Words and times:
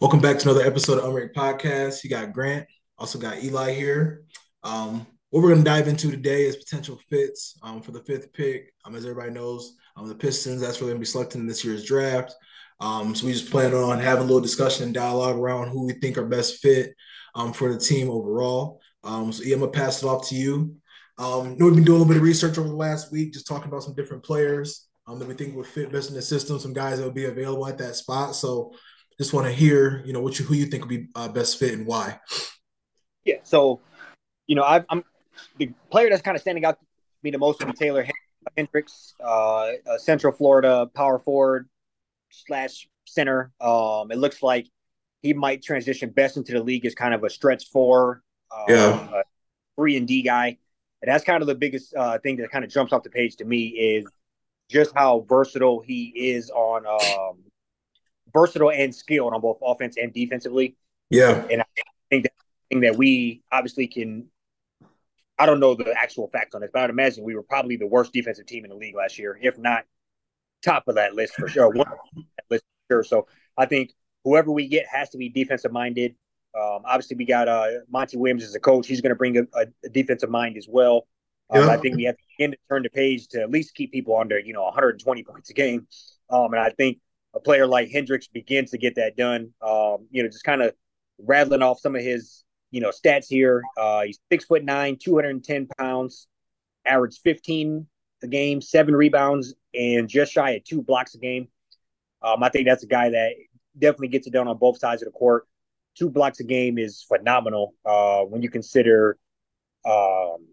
Welcome 0.00 0.20
back 0.20 0.38
to 0.38 0.48
another 0.48 0.64
episode 0.64 0.98
of 0.98 1.12
Unranked 1.12 1.34
Podcast. 1.34 2.04
You 2.04 2.10
got 2.10 2.32
Grant, 2.32 2.68
also 2.98 3.18
got 3.18 3.42
Eli 3.42 3.72
here. 3.72 4.22
Um, 4.62 5.04
what 5.30 5.42
we're 5.42 5.48
going 5.48 5.64
to 5.64 5.68
dive 5.68 5.88
into 5.88 6.08
today 6.08 6.46
is 6.46 6.54
potential 6.54 7.00
fits 7.10 7.58
um, 7.64 7.82
for 7.82 7.90
the 7.90 8.04
fifth 8.04 8.32
pick. 8.32 8.72
Um, 8.84 8.94
as 8.94 9.04
everybody 9.04 9.32
knows, 9.32 9.74
um, 9.96 10.06
the 10.06 10.14
Pistons, 10.14 10.60
that's 10.60 10.80
where 10.80 10.86
they're 10.86 10.94
going 10.94 11.04
to 11.04 11.08
be 11.08 11.10
selecting 11.10 11.40
in 11.40 11.48
this 11.48 11.64
year's 11.64 11.84
draft. 11.84 12.32
Um, 12.78 13.12
so 13.12 13.26
we 13.26 13.32
just 13.32 13.50
plan 13.50 13.74
on 13.74 13.98
having 13.98 14.22
a 14.22 14.26
little 14.26 14.40
discussion 14.40 14.84
and 14.84 14.94
dialogue 14.94 15.34
around 15.34 15.70
who 15.70 15.86
we 15.86 15.94
think 15.94 16.16
are 16.16 16.26
best 16.26 16.60
fit 16.60 16.94
um, 17.34 17.52
for 17.52 17.74
the 17.74 17.80
team 17.80 18.08
overall. 18.08 18.80
So 19.04 19.32
yeah, 19.42 19.54
I'm 19.54 19.60
going 19.60 19.72
to 19.72 19.78
pass 19.78 20.00
it 20.00 20.06
off 20.06 20.28
to 20.28 20.36
you. 20.36 20.76
Um, 21.18 21.58
know 21.58 21.66
we've 21.66 21.74
been 21.74 21.82
doing 21.82 21.96
a 21.96 21.98
little 21.98 22.06
bit 22.06 22.18
of 22.18 22.22
research 22.22 22.56
over 22.56 22.68
the 22.68 22.74
last 22.74 23.10
week, 23.10 23.32
just 23.32 23.48
talking 23.48 23.66
about 23.66 23.82
some 23.82 23.96
different 23.96 24.22
players 24.22 24.86
um, 25.08 25.18
that 25.18 25.26
we 25.26 25.34
think 25.34 25.56
would 25.56 25.66
fit 25.66 25.90
best 25.90 26.08
in 26.08 26.14
the 26.14 26.22
system, 26.22 26.60
some 26.60 26.72
guys 26.72 26.98
that 26.98 27.04
would 27.04 27.14
be 27.14 27.24
available 27.24 27.66
at 27.66 27.78
that 27.78 27.96
spot. 27.96 28.36
So 28.36 28.74
just 29.18 29.32
want 29.32 29.46
to 29.46 29.52
hear, 29.52 30.02
you 30.06 30.12
know, 30.12 30.20
what 30.20 30.38
you 30.38 30.44
who 30.44 30.54
you 30.54 30.66
think 30.66 30.84
would 30.84 30.88
be 30.88 31.08
uh, 31.14 31.28
best 31.28 31.58
fit 31.58 31.74
and 31.74 31.86
why. 31.86 32.18
Yeah. 33.24 33.36
So, 33.42 33.80
you 34.46 34.54
know, 34.54 34.62
i 34.62 34.84
am 34.90 35.04
the 35.58 35.70
player 35.90 36.08
that's 36.08 36.22
kind 36.22 36.36
of 36.36 36.40
standing 36.40 36.64
out 36.64 36.78
to 36.80 36.86
me 37.22 37.30
the 37.30 37.38
most 37.38 37.58
would 37.58 37.66
be 37.66 37.72
Taylor 37.72 38.06
Hendricks, 38.56 39.14
uh, 39.22 39.72
Central 39.98 40.32
Florida 40.32 40.88
power 40.94 41.18
forward 41.18 41.68
slash 42.30 42.88
center. 43.06 43.52
Um, 43.60 44.10
it 44.10 44.18
looks 44.18 44.42
like 44.42 44.66
he 45.22 45.32
might 45.32 45.62
transition 45.62 46.10
best 46.10 46.36
into 46.36 46.52
the 46.52 46.62
league 46.62 46.86
as 46.86 46.94
kind 46.94 47.14
of 47.14 47.24
a 47.24 47.30
stretch 47.30 47.68
four, 47.70 48.22
uh, 48.50 48.64
yeah, 48.68 49.22
three 49.76 49.96
and 49.96 50.06
D 50.06 50.22
guy. 50.22 50.58
And 51.02 51.12
that's 51.12 51.24
kind 51.24 51.42
of 51.42 51.46
the 51.46 51.54
biggest 51.54 51.94
uh, 51.94 52.18
thing 52.18 52.36
that 52.36 52.50
kind 52.50 52.64
of 52.64 52.70
jumps 52.70 52.92
off 52.92 53.02
the 53.02 53.10
page 53.10 53.36
to 53.36 53.44
me 53.44 53.66
is 53.66 54.06
just 54.68 54.92
how 54.94 55.24
versatile 55.28 55.80
he 55.80 56.12
is 56.14 56.50
on 56.50 56.86
um, 56.86 57.38
versatile 58.32 58.70
and 58.70 58.94
skilled 58.94 59.32
on 59.32 59.40
both 59.40 59.58
offense 59.62 59.96
and 59.96 60.12
defensively. 60.12 60.76
Yeah. 61.10 61.46
And 61.50 61.62
I 61.62 61.64
think 62.10 62.24
that 62.24 62.32
thing 62.70 62.80
that 62.80 62.96
we 62.96 63.42
obviously 63.50 63.86
can 63.86 64.26
I 65.38 65.46
don't 65.46 65.60
know 65.60 65.74
the 65.74 65.92
actual 65.92 66.28
facts 66.28 66.54
on 66.54 66.62
this, 66.62 66.70
but 66.72 66.82
I'd 66.82 66.90
imagine 66.90 67.22
we 67.22 67.36
were 67.36 67.44
probably 67.44 67.76
the 67.76 67.86
worst 67.86 68.12
defensive 68.12 68.46
team 68.46 68.64
in 68.64 68.70
the 68.70 68.76
league 68.76 68.96
last 68.96 69.18
year, 69.18 69.38
if 69.40 69.56
not 69.56 69.84
top 70.62 70.88
of 70.88 70.96
that 70.96 71.14
list 71.14 71.34
for 71.34 71.48
sure. 71.48 71.68
One 71.70 71.86
list 72.50 72.64
for 72.88 72.94
sure. 72.94 73.04
So 73.04 73.26
I 73.56 73.66
think 73.66 73.92
whoever 74.24 74.50
we 74.50 74.66
get 74.66 74.86
has 74.86 75.10
to 75.10 75.18
be 75.18 75.28
defensive 75.28 75.72
minded. 75.72 76.16
Um, 76.58 76.82
obviously, 76.84 77.16
we 77.16 77.24
got 77.24 77.46
uh, 77.46 77.68
Monty 77.88 78.16
Williams 78.16 78.42
as 78.42 78.54
a 78.54 78.60
coach. 78.60 78.88
He's 78.88 79.00
going 79.00 79.10
to 79.10 79.16
bring 79.16 79.36
a, 79.38 79.42
a, 79.54 79.88
defensive 79.90 80.30
mind 80.30 80.56
as 80.56 80.66
well. 80.68 81.06
Um, 81.50 81.62
yeah. 81.62 81.70
I 81.70 81.76
think 81.76 81.96
we 81.96 82.04
have 82.04 82.16
to 82.16 82.22
begin 82.36 82.50
to 82.50 82.58
turn 82.68 82.82
the 82.82 82.90
page 82.90 83.28
to 83.28 83.40
at 83.40 83.50
least 83.50 83.74
keep 83.74 83.92
people 83.92 84.18
under, 84.18 84.38
you 84.38 84.52
know, 84.52 84.64
120 84.64 85.22
points 85.22 85.50
a 85.50 85.52
game. 85.52 85.86
Um, 86.30 86.52
and 86.52 86.60
I 86.60 86.70
think 86.70 86.98
a 87.34 87.40
player 87.40 87.66
like 87.66 87.90
Hendricks 87.90 88.28
begins 88.28 88.70
to 88.70 88.78
get 88.78 88.94
that 88.96 89.16
done. 89.16 89.52
Um, 89.62 90.06
you 90.10 90.22
know, 90.22 90.28
just 90.28 90.44
kind 90.44 90.62
of 90.62 90.74
rattling 91.18 91.62
off 91.62 91.80
some 91.80 91.94
of 91.94 92.02
his, 92.02 92.44
you 92.70 92.80
know, 92.80 92.90
stats 92.90 93.26
here. 93.28 93.62
Uh, 93.76 94.02
he's 94.02 94.18
six 94.30 94.44
foot 94.44 94.64
nine, 94.64 94.96
210 94.96 95.68
pounds, 95.78 96.26
average 96.86 97.20
15 97.22 97.86
a 98.22 98.26
game, 98.26 98.60
seven 98.60 98.94
rebounds, 98.96 99.54
and 99.74 100.08
just 100.08 100.32
shy 100.32 100.50
of 100.50 100.64
two 100.64 100.82
blocks 100.82 101.14
a 101.14 101.18
game. 101.18 101.48
Um, 102.22 102.42
I 102.42 102.48
think 102.48 102.66
that's 102.66 102.82
a 102.82 102.88
guy 102.88 103.10
that 103.10 103.32
definitely 103.78 104.08
gets 104.08 104.26
it 104.26 104.32
done 104.32 104.48
on 104.48 104.58
both 104.58 104.78
sides 104.78 105.02
of 105.02 105.06
the 105.06 105.12
court. 105.12 105.46
Two 105.96 106.10
blocks 106.10 106.40
a 106.40 106.44
game 106.44 106.78
is 106.78 107.04
phenomenal 107.06 107.74
uh, 107.84 108.22
when 108.22 108.42
you 108.42 108.50
consider 108.50 109.18
um, 109.84 110.46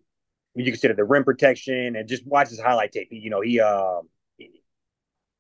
when 0.54 0.66
you 0.66 0.72
consider 0.72 0.94
the 0.94 1.04
rim 1.04 1.24
protection 1.24 1.96
and 1.96 2.08
just 2.08 2.26
watch 2.26 2.50
his 2.50 2.60
highlight 2.60 2.92
tape. 2.92 3.08
You 3.12 3.30
know, 3.30 3.42
he 3.42 3.60
uh, 3.60 4.00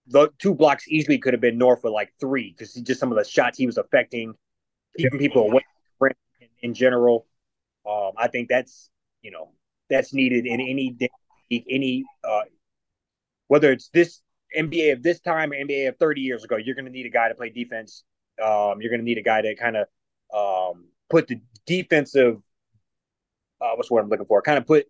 the 0.07 0.29
two 0.39 0.53
blocks 0.53 0.87
easily 0.87 1.17
could 1.17 1.33
have 1.33 1.41
been 1.41 1.57
north 1.57 1.83
of 1.83 1.91
like 1.91 2.13
three 2.19 2.53
because 2.55 2.73
just 2.73 2.99
some 2.99 3.11
of 3.11 3.17
the 3.17 3.23
shots 3.23 3.57
he 3.57 3.65
was 3.65 3.77
affecting, 3.77 4.33
keeping 4.97 5.19
people 5.19 5.43
away 5.43 5.61
in, 6.41 6.47
in 6.61 6.73
general. 6.73 7.25
Um, 7.89 8.11
I 8.17 8.27
think 8.27 8.49
that's 8.49 8.89
you 9.21 9.31
know 9.31 9.49
that's 9.89 10.13
needed 10.13 10.45
in 10.45 10.61
any 10.61 10.95
any 11.51 12.03
uh, 12.23 12.41
whether 13.47 13.71
it's 13.71 13.89
this 13.89 14.21
NBA 14.55 14.94
of 14.94 15.03
this 15.03 15.19
time 15.19 15.51
or 15.51 15.55
NBA 15.55 15.89
of 15.89 15.97
30 15.97 16.21
years 16.21 16.44
ago, 16.44 16.57
you're 16.57 16.75
going 16.75 16.85
to 16.85 16.91
need 16.91 17.05
a 17.05 17.09
guy 17.09 17.29
to 17.29 17.35
play 17.35 17.49
defense. 17.49 18.03
Um, 18.41 18.81
you're 18.81 18.89
going 18.89 18.99
to 18.99 19.05
need 19.05 19.17
a 19.17 19.23
guy 19.23 19.41
to 19.41 19.55
kind 19.55 19.77
of 19.77 19.88
um, 20.33 20.85
put 21.09 21.27
the 21.27 21.39
defensive, 21.65 22.38
uh, 23.61 23.71
what's 23.75 23.91
what 23.91 24.03
I'm 24.03 24.09
looking 24.09 24.25
for, 24.25 24.41
kind 24.41 24.57
of 24.57 24.65
put 24.65 24.88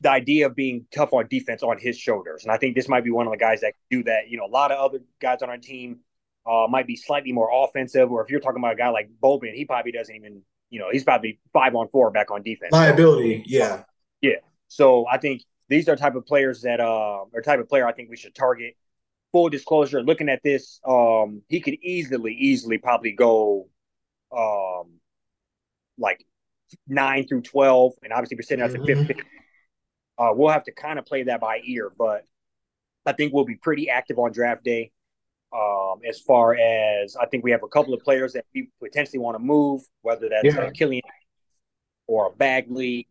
the 0.00 0.10
idea 0.10 0.46
of 0.46 0.54
being 0.54 0.86
tough 0.94 1.12
on 1.12 1.26
defense 1.28 1.62
on 1.62 1.76
his 1.78 1.98
shoulders. 1.98 2.44
And 2.44 2.52
I 2.52 2.56
think 2.56 2.76
this 2.76 2.88
might 2.88 3.04
be 3.04 3.10
one 3.10 3.26
of 3.26 3.32
the 3.32 3.38
guys 3.38 3.60
that 3.62 3.74
do 3.90 4.02
that. 4.04 4.28
You 4.28 4.38
know, 4.38 4.44
a 4.44 4.52
lot 4.52 4.70
of 4.70 4.78
other 4.78 5.02
guys 5.20 5.42
on 5.42 5.50
our 5.50 5.58
team 5.58 6.00
uh, 6.46 6.66
might 6.68 6.86
be 6.86 6.96
slightly 6.96 7.32
more 7.32 7.50
offensive, 7.52 8.10
or 8.10 8.22
if 8.22 8.30
you're 8.30 8.40
talking 8.40 8.60
about 8.60 8.74
a 8.74 8.76
guy 8.76 8.90
like 8.90 9.10
Bojan, 9.22 9.54
he 9.54 9.64
probably 9.64 9.92
doesn't 9.92 10.14
even, 10.14 10.42
you 10.70 10.78
know, 10.78 10.86
he's 10.90 11.04
probably 11.04 11.40
five 11.52 11.74
on 11.74 11.88
four 11.88 12.10
back 12.10 12.30
on 12.30 12.42
defense. 12.42 12.72
Liability, 12.72 13.38
so, 13.38 13.44
yeah. 13.46 13.82
Yeah. 14.20 14.36
So 14.68 15.06
I 15.06 15.18
think 15.18 15.42
these 15.68 15.88
are 15.88 15.96
type 15.96 16.14
of 16.14 16.26
players 16.26 16.62
that 16.62 16.80
uh 16.80 17.24
are 17.34 17.42
type 17.42 17.60
of 17.60 17.68
player 17.68 17.86
I 17.86 17.92
think 17.92 18.08
we 18.08 18.16
should 18.16 18.34
target. 18.34 18.76
Full 19.32 19.50
disclosure, 19.50 20.02
looking 20.02 20.28
at 20.30 20.40
this, 20.42 20.80
um, 20.86 21.42
he 21.48 21.60
could 21.60 21.74
easily, 21.82 22.32
easily 22.34 22.78
probably 22.78 23.12
go 23.12 23.68
um 24.36 25.00
like 25.98 26.24
nine 26.86 27.26
through 27.26 27.42
twelve, 27.42 27.92
and 28.02 28.12
obviously 28.12 28.36
we're 28.36 28.42
sitting 28.42 28.64
at 28.64 28.72
the 28.72 28.78
mm-hmm. 28.78 29.04
fifth 29.04 29.18
uh, 30.18 30.30
we'll 30.34 30.50
have 30.50 30.64
to 30.64 30.72
kind 30.72 30.98
of 30.98 31.06
play 31.06 31.22
that 31.24 31.40
by 31.40 31.60
ear, 31.64 31.92
but 31.96 32.24
I 33.06 33.12
think 33.12 33.32
we'll 33.32 33.44
be 33.44 33.56
pretty 33.56 33.88
active 33.88 34.18
on 34.18 34.32
draft 34.32 34.64
day. 34.64 34.90
Um, 35.50 36.00
as 36.06 36.20
far 36.20 36.54
as 36.54 37.16
I 37.16 37.24
think 37.24 37.42
we 37.42 37.52
have 37.52 37.62
a 37.62 37.68
couple 37.68 37.94
of 37.94 38.02
players 38.02 38.34
that 38.34 38.44
we 38.54 38.68
potentially 38.82 39.18
want 39.18 39.36
to 39.36 39.38
move, 39.38 39.80
whether 40.02 40.28
that's 40.28 40.44
yeah. 40.44 40.70
Killian 40.70 41.02
or 42.06 42.26
a 42.26 42.30
Bagley, 42.30 43.08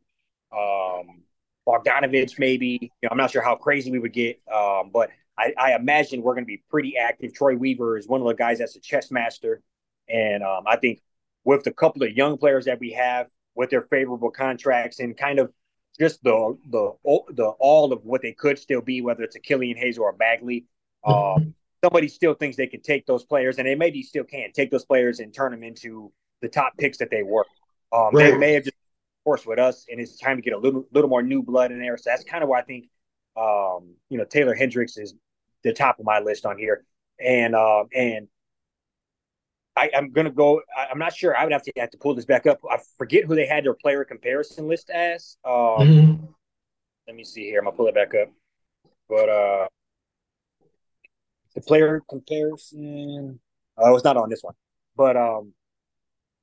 um, 0.52 1.24
Bogdanovich, 1.68 2.38
maybe. 2.38 2.92
You 3.02 3.08
know, 3.08 3.10
I'm 3.12 3.18
not 3.18 3.32
sure 3.32 3.42
how 3.42 3.56
crazy 3.56 3.92
we 3.92 3.98
would 3.98 4.14
get, 4.14 4.40
um, 4.54 4.92
but 4.94 5.10
I, 5.38 5.54
I, 5.58 5.76
imagine 5.76 6.22
we're 6.22 6.34
going 6.34 6.46
to 6.46 6.48
be 6.48 6.64
pretty 6.70 6.96
active. 6.98 7.34
Troy 7.34 7.56
Weaver 7.56 7.98
is 7.98 8.08
one 8.08 8.22
of 8.22 8.28
the 8.28 8.34
guys 8.34 8.60
that's 8.60 8.76
a 8.76 8.80
chess 8.80 9.10
master, 9.10 9.62
and 10.08 10.44
um, 10.44 10.64
I 10.68 10.76
think 10.76 11.02
with 11.44 11.64
the 11.64 11.72
couple 11.72 12.04
of 12.04 12.12
young 12.12 12.38
players 12.38 12.66
that 12.66 12.80
we 12.80 12.92
have 12.92 13.28
with 13.56 13.72
their 13.72 13.84
favorable 13.84 14.30
contracts 14.30 15.00
and 15.00 15.18
kind 15.18 15.40
of 15.40 15.52
just 16.00 16.24
the 16.24 16.58
the 16.70 16.92
the 17.34 17.46
all 17.60 17.92
of 17.92 18.04
what 18.06 18.22
they 18.22 18.34
could 18.34 18.60
still 18.60 18.82
be, 18.82 19.02
whether 19.02 19.24
it's 19.24 19.36
a 19.36 19.40
Killian 19.40 19.78
Hayes 19.78 19.98
or 19.98 20.10
a 20.10 20.14
Bagley. 20.14 20.66
Mm-hmm. 21.06 21.44
Um, 21.44 21.54
somebody 21.84 22.08
still 22.08 22.34
thinks 22.34 22.58
they 22.58 22.68
can 22.68 22.82
take 22.82 23.06
those 23.06 23.24
players, 23.24 23.58
and 23.58 23.68
they 23.68 23.76
maybe 23.76 24.04
still 24.04 24.24
can 24.24 24.52
take 24.52 24.72
those 24.72 24.86
players 24.86 25.20
and 25.20 25.34
turn 25.34 25.52
them 25.52 25.64
into 25.64 26.12
the 26.42 26.48
top 26.48 26.74
picks 26.78 26.98
that 27.00 27.10
they 27.10 27.24
were. 27.24 27.46
Um, 27.92 28.10
right. 28.14 28.32
They 28.32 28.38
may 28.38 28.54
have 28.54 28.64
just 28.64 28.76
forced 29.24 29.48
with 29.48 29.60
us, 29.60 29.86
and 29.90 30.00
it's 30.00 30.18
time 30.18 30.38
to 30.38 30.42
get 30.42 30.54
a 30.54 30.58
little 30.58 30.86
little 30.92 31.10
more 31.10 31.24
new 31.24 31.42
blood 31.42 31.72
in 31.72 31.80
there. 31.80 31.98
So 31.98 32.10
that's 32.10 32.24
kind 32.24 32.44
of 32.44 32.50
why 32.50 32.60
I 32.60 32.64
think, 32.64 32.90
um, 33.36 33.96
you 34.10 34.18
know, 34.18 34.26
Taylor 34.26 34.56
Hendricks 34.56 34.98
is 34.98 35.14
the 35.64 35.74
top 35.74 36.00
of 36.00 36.06
my 36.06 36.20
list 36.20 36.46
on 36.46 36.58
here, 36.58 36.86
and 37.20 37.56
uh, 37.56 37.86
and 37.96 38.28
I, 39.78 39.90
am 39.94 40.12
gonna 40.12 40.32
go. 40.32 40.62
I, 40.76 40.88
am 40.92 41.00
not 41.00 41.16
sure. 41.16 41.38
I 41.38 41.44
would 41.44 41.54
have 41.54 41.64
to 41.64 41.72
have 41.78 41.92
to 41.92 41.98
pull 41.98 42.16
this 42.16 42.26
back 42.26 42.48
up. 42.48 42.60
I 42.70 42.78
forget 42.98 43.26
who 43.26 43.36
they 43.36 43.46
had 43.46 43.64
their 43.64 43.74
player 43.74 44.04
comparison 44.04 44.68
list 44.68 44.90
as. 44.90 45.38
Um, 45.46 45.54
mm-hmm. 45.54 46.26
Let 47.08 47.16
me 47.16 47.24
see 47.24 47.44
here. 47.44 47.60
I'm 47.60 47.66
gonna 47.66 47.78
pull 47.78 47.88
it 47.88 47.96
back 47.96 48.14
up. 48.16 48.30
But 49.08 49.30
uh, 49.30 49.68
the 51.56 51.62
player 51.62 52.02
comparison. 52.10 53.40
Oh, 53.78 53.96
it's 53.96 54.04
not 54.04 54.18
on 54.18 54.30
this 54.30 54.42
one. 54.42 54.56
But 54.96 55.16
um, 55.16 55.54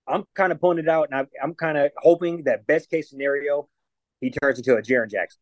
I'm 0.07 0.25
kind 0.35 0.53
of 0.53 0.61
pulling 0.61 0.79
it 0.79 0.89
out, 0.89 1.09
and 1.11 1.21
I, 1.21 1.27
I'm 1.43 1.55
kind 1.55 1.77
of 1.79 1.91
hoping 1.99 2.45
that 2.45 2.67
best 2.67 2.91
case 2.91 3.11
scenario, 3.11 3.69
he 4.21 4.31
turns 4.31 4.59
into 4.59 4.77
a 4.77 4.83
Jaren 4.83 5.11
Jackson. 5.11 5.41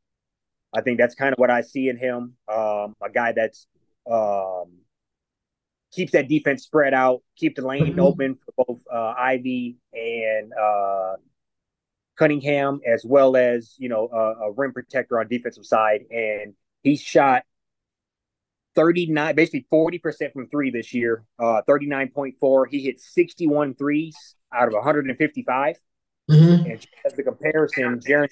I 0.74 0.80
think 0.80 0.98
that's 0.98 1.14
kind 1.14 1.32
of 1.32 1.38
what 1.38 1.50
I 1.50 1.60
see 1.60 1.88
in 1.88 1.98
him. 1.98 2.34
Um, 2.48 2.94
a 3.02 3.10
guy 3.12 3.32
that's 3.32 3.66
um 4.10 4.81
keeps 5.92 6.12
that 6.12 6.28
defense 6.28 6.64
spread 6.64 6.94
out, 6.94 7.22
keep 7.36 7.56
the 7.56 7.66
lane 7.66 7.86
mm-hmm. 7.86 8.00
open 8.00 8.36
for 8.36 8.64
both 8.66 8.80
uh, 8.92 9.14
Ivey 9.16 9.76
and 9.92 10.52
uh, 10.52 11.16
Cunningham, 12.16 12.80
as 12.86 13.04
well 13.04 13.36
as 13.36 13.74
you 13.78 13.88
know 13.88 14.08
a, 14.08 14.46
a 14.46 14.52
rim 14.52 14.72
protector 14.72 15.20
on 15.20 15.28
defensive 15.28 15.66
side. 15.66 16.00
And 16.10 16.54
he 16.82 16.96
shot 16.96 17.42
39, 18.74 19.34
basically 19.34 19.66
40% 19.72 20.32
from 20.32 20.48
three 20.48 20.70
this 20.70 20.94
year, 20.94 21.24
uh, 21.38 21.62
39.4. 21.68 22.64
He 22.70 22.80
hit 22.80 23.00
61 23.00 23.74
threes 23.74 24.16
out 24.52 24.68
of 24.68 24.74
155. 24.74 25.76
Mm-hmm. 26.30 26.70
And 26.70 26.86
as 27.04 27.12
the 27.14 27.22
comparison, 27.22 28.00
Jaren 28.00 28.28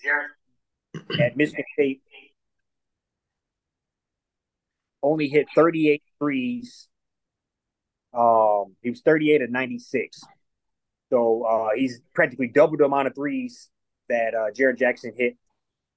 at 1.21 1.37
Michigan 1.37 1.65
State 1.75 2.03
only 5.03 5.29
hit 5.29 5.47
38 5.55 6.03
threes 6.19 6.89
um, 8.13 8.77
he 8.83 8.91
was 8.91 9.01
38 9.03 9.43
at 9.43 9.51
96. 9.51 10.21
So 11.11 11.45
uh, 11.45 11.69
he's 11.75 12.01
practically 12.15 12.49
double 12.49 12.77
the 12.77 12.85
amount 12.85 13.09
of 13.09 13.15
threes 13.15 13.69
that 14.09 14.35
uh, 14.35 14.51
Jaren 14.53 14.79
Jackson 14.79 15.13
hit. 15.17 15.37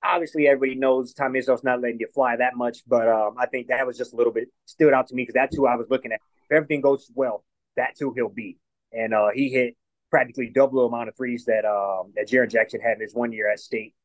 Obviously, 0.04 0.48
everybody 0.48 0.76
knows 0.76 1.14
Tom 1.14 1.34
Izzo's 1.34 1.64
not 1.64 1.82
letting 1.82 2.00
you 2.00 2.08
fly 2.14 2.36
that 2.36 2.56
much, 2.56 2.80
but 2.88 3.08
um, 3.08 3.36
I 3.38 3.46
think 3.46 3.68
that 3.68 3.86
was 3.88 3.98
just 3.98 4.14
a 4.14 4.16
little 4.16 4.34
bit 4.34 4.50
stood 4.66 4.94
out 4.94 5.08
to 5.08 5.16
me 5.16 5.24
because 5.24 5.36
that's 5.36 5.56
who 5.56 5.66
I 5.66 5.76
was 5.76 5.88
looking 5.90 6.12
at. 6.12 6.20
If 6.50 6.56
everything 6.58 6.82
goes 6.82 7.10
well, 7.16 7.44
that's 7.78 8.00
who 8.00 8.14
he'll 8.14 8.28
be. 8.28 8.58
And 8.92 9.14
uh, 9.14 9.30
he 9.34 9.50
hit 9.50 9.76
practically 10.10 10.52
double 10.54 10.82
the 10.82 10.88
amount 10.88 11.10
of 11.10 11.16
threes 11.16 11.46
that 11.46 11.66
um, 11.66 12.12
that 12.16 12.28
Jaren 12.28 12.52
Jackson 12.52 12.82
had 12.82 12.98
in 12.98 13.02
his 13.02 13.16
one 13.16 13.32
year 13.32 13.52
at 13.52 13.60
State. 13.60 13.96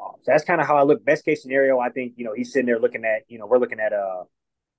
Um, 0.00 0.12
so 0.22 0.32
that's 0.32 0.44
kind 0.44 0.60
of 0.60 0.66
how 0.66 0.76
I 0.76 0.82
look. 0.82 1.04
Best 1.04 1.24
case 1.24 1.42
scenario, 1.42 1.78
I 1.78 1.90
think 1.90 2.14
you 2.16 2.24
know 2.24 2.32
he's 2.34 2.52
sitting 2.52 2.66
there 2.66 2.80
looking 2.80 3.04
at 3.04 3.22
you 3.28 3.38
know 3.38 3.46
we're 3.46 3.58
looking 3.58 3.80
at 3.80 3.92
a, 3.92 4.22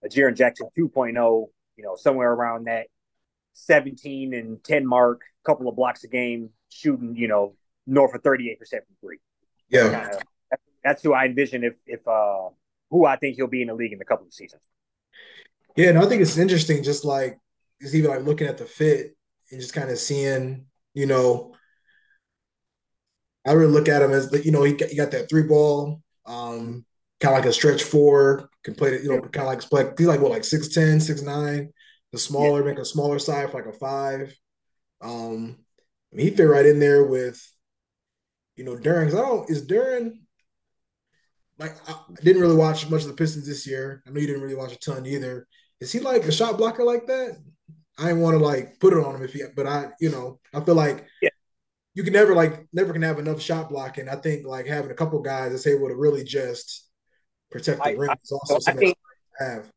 a 0.03 0.09
Jaren 0.09 0.35
Jackson 0.35 0.69
2.0, 0.77 1.47
you 1.77 1.83
know 1.83 1.95
somewhere 1.95 2.31
around 2.31 2.65
that 2.65 2.87
17 3.53 4.33
and 4.33 4.63
10 4.63 4.85
mark, 4.85 5.21
couple 5.45 5.69
of 5.69 5.75
blocks 5.75 6.03
a 6.03 6.07
game, 6.07 6.49
shooting 6.69 7.15
you 7.15 7.27
know 7.27 7.55
north 7.85 8.13
of 8.13 8.23
38 8.23 8.59
percent 8.59 8.83
from 8.85 8.95
three. 9.01 9.19
Yeah, 9.69 9.89
kinda, 9.89 10.19
that's 10.83 11.03
who 11.03 11.13
I 11.13 11.25
envision 11.25 11.63
if 11.63 11.75
if 11.85 12.07
uh, 12.07 12.49
who 12.89 13.05
I 13.05 13.17
think 13.17 13.35
he'll 13.35 13.47
be 13.47 13.61
in 13.61 13.67
the 13.67 13.75
league 13.75 13.93
in 13.93 14.01
a 14.01 14.05
couple 14.05 14.25
of 14.25 14.33
seasons. 14.33 14.61
Yeah, 15.75 15.89
and 15.89 15.99
I 15.99 16.05
think 16.07 16.21
it's 16.21 16.37
interesting, 16.37 16.83
just 16.83 17.05
like 17.05 17.39
just 17.81 17.93
even 17.93 18.09
like 18.09 18.23
looking 18.23 18.47
at 18.47 18.57
the 18.57 18.65
fit 18.65 19.15
and 19.51 19.61
just 19.61 19.73
kind 19.73 19.89
of 19.89 19.97
seeing, 19.97 20.65
you 20.93 21.05
know, 21.05 21.53
I 23.45 23.53
really 23.53 23.71
look 23.71 23.87
at 23.87 24.01
him 24.01 24.11
as 24.11 24.29
the, 24.29 24.43
you 24.43 24.51
know, 24.51 24.63
he 24.63 24.73
got, 24.73 24.89
he 24.89 24.97
got 24.97 25.11
that 25.11 25.29
three 25.29 25.43
ball, 25.43 26.01
um, 26.25 26.85
kind 27.19 27.35
of 27.35 27.39
like 27.41 27.49
a 27.49 27.53
stretch 27.53 27.83
four, 27.83 28.49
can 28.63 28.75
play 28.75 28.93
it, 28.95 29.03
you 29.03 29.09
know, 29.09 29.21
kind 29.21 29.47
of 29.47 29.53
like 29.53 29.61
play, 29.61 29.91
he's 29.97 30.07
like 30.07 30.19
what, 30.19 30.31
like 30.31 30.43
6'10, 30.43 30.97
6'9, 30.97 31.69
the 32.11 32.17
smaller, 32.17 32.59
yeah. 32.59 32.65
make 32.65 32.79
a 32.79 32.85
smaller 32.85 33.19
side 33.19 33.51
for 33.51 33.57
like 33.57 33.73
a 33.73 33.77
five. 33.77 34.35
Um, 35.01 35.57
I 36.11 36.15
mean, 36.15 36.27
he 36.27 36.35
fit 36.35 36.43
right 36.43 36.65
in 36.65 36.79
there 36.79 37.03
with, 37.03 37.41
you 38.55 38.63
know. 38.63 38.77
Cause 38.77 39.15
I 39.15 39.21
don't, 39.21 39.49
is 39.49 39.67
Duren, 39.67 40.19
like, 41.59 41.75
I 41.89 41.95
didn't 42.23 42.41
really 42.41 42.55
watch 42.55 42.89
much 42.89 43.01
of 43.01 43.07
the 43.07 43.13
Pistons 43.13 43.47
this 43.47 43.65
year. 43.65 44.03
I 44.05 44.11
know 44.11 44.19
you 44.19 44.27
didn't 44.27 44.43
really 44.43 44.55
watch 44.55 44.73
a 44.73 44.79
ton 44.79 45.05
either. 45.05 45.47
Is 45.79 45.91
he 45.91 45.99
like 45.99 46.23
a 46.23 46.31
shot 46.31 46.57
blocker 46.57 46.83
like 46.83 47.07
that? 47.07 47.37
I 47.97 48.07
didn't 48.07 48.21
want 48.21 48.37
to 48.37 48.43
like 48.43 48.79
put 48.79 48.93
it 48.93 49.03
on 49.03 49.15
him 49.15 49.23
if 49.23 49.33
he, 49.33 49.43
but 49.55 49.65
I, 49.65 49.87
you 49.99 50.11
know, 50.11 50.39
I 50.53 50.61
feel 50.61 50.75
like 50.75 51.05
yeah. 51.21 51.29
you 51.95 52.03
can 52.03 52.13
never 52.13 52.35
like 52.35 52.67
never 52.71 52.93
can 52.93 53.01
have 53.01 53.17
enough 53.17 53.41
shot 53.41 53.69
blocking. 53.69 54.07
I 54.07 54.15
think 54.15 54.45
like 54.45 54.67
having 54.67 54.91
a 54.91 54.95
couple 54.95 55.19
guys 55.21 55.51
that's 55.51 55.65
able 55.65 55.87
to 55.87 55.95
really 55.95 56.23
just 56.23 56.86
protect 57.51 57.77
the 57.79 57.89
I, 57.89 57.91
rim 57.91 58.15
is 58.23 58.31
also 58.31 58.59
something 58.59 58.87
think, 58.87 58.97
I 59.39 59.43
have. 59.43 59.71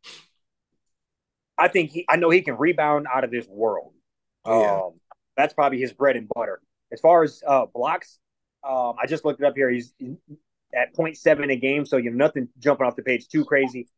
I 1.59 1.69
think 1.69 1.91
he, 1.91 2.07
I 2.09 2.17
know 2.17 2.31
he 2.31 2.43
can 2.43 2.57
rebound 2.57 3.07
out 3.13 3.25
of 3.25 3.31
this 3.31 3.47
world. 3.49 3.93
Yeah. 4.47 4.53
Um, 4.53 5.01
that's 5.37 5.55
probably 5.55 5.79
his 5.79 5.93
bread 5.93 6.17
and 6.17 6.29
butter. 6.35 6.61
As 6.93 7.01
far 7.01 7.23
as 7.23 7.43
uh, 7.47 7.67
blocks, 7.67 8.19
um, 8.67 8.95
I 9.01 9.07
just 9.07 9.25
looked 9.25 9.41
it 9.41 9.47
up 9.47 9.55
here. 9.57 9.71
He's 9.71 9.93
at 10.75 10.95
0.7 10.95 11.53
a 11.53 11.57
game, 11.57 11.87
so 11.87 11.97
you 11.97 12.11
have 12.11 12.17
nothing 12.17 12.49
jumping 12.59 12.87
off 12.87 12.97
the 12.97 13.03
page 13.03 13.29
too 13.29 13.45
crazy. 13.45 13.89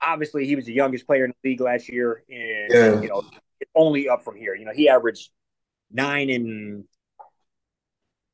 Obviously, 0.00 0.46
he 0.46 0.56
was 0.56 0.64
the 0.64 0.72
youngest 0.72 1.06
player 1.06 1.24
in 1.24 1.32
the 1.42 1.50
league 1.50 1.60
last 1.60 1.88
year, 1.88 2.22
and 2.28 2.72
yeah. 2.72 3.00
you 3.00 3.08
know 3.08 3.24
it's 3.60 3.70
only 3.74 4.08
up 4.08 4.24
from 4.24 4.36
here. 4.36 4.54
You 4.54 4.64
know, 4.64 4.72
he 4.72 4.88
averaged 4.88 5.30
nine 5.90 6.30
and 6.30 6.84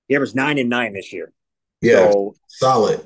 he 0.08 0.14
averaged 0.14 0.34
nine 0.34 0.58
and 0.58 0.68
nine 0.68 0.92
this 0.92 1.12
year. 1.12 1.32
Yeah, 1.80 2.10
so, 2.10 2.34
solid. 2.48 3.00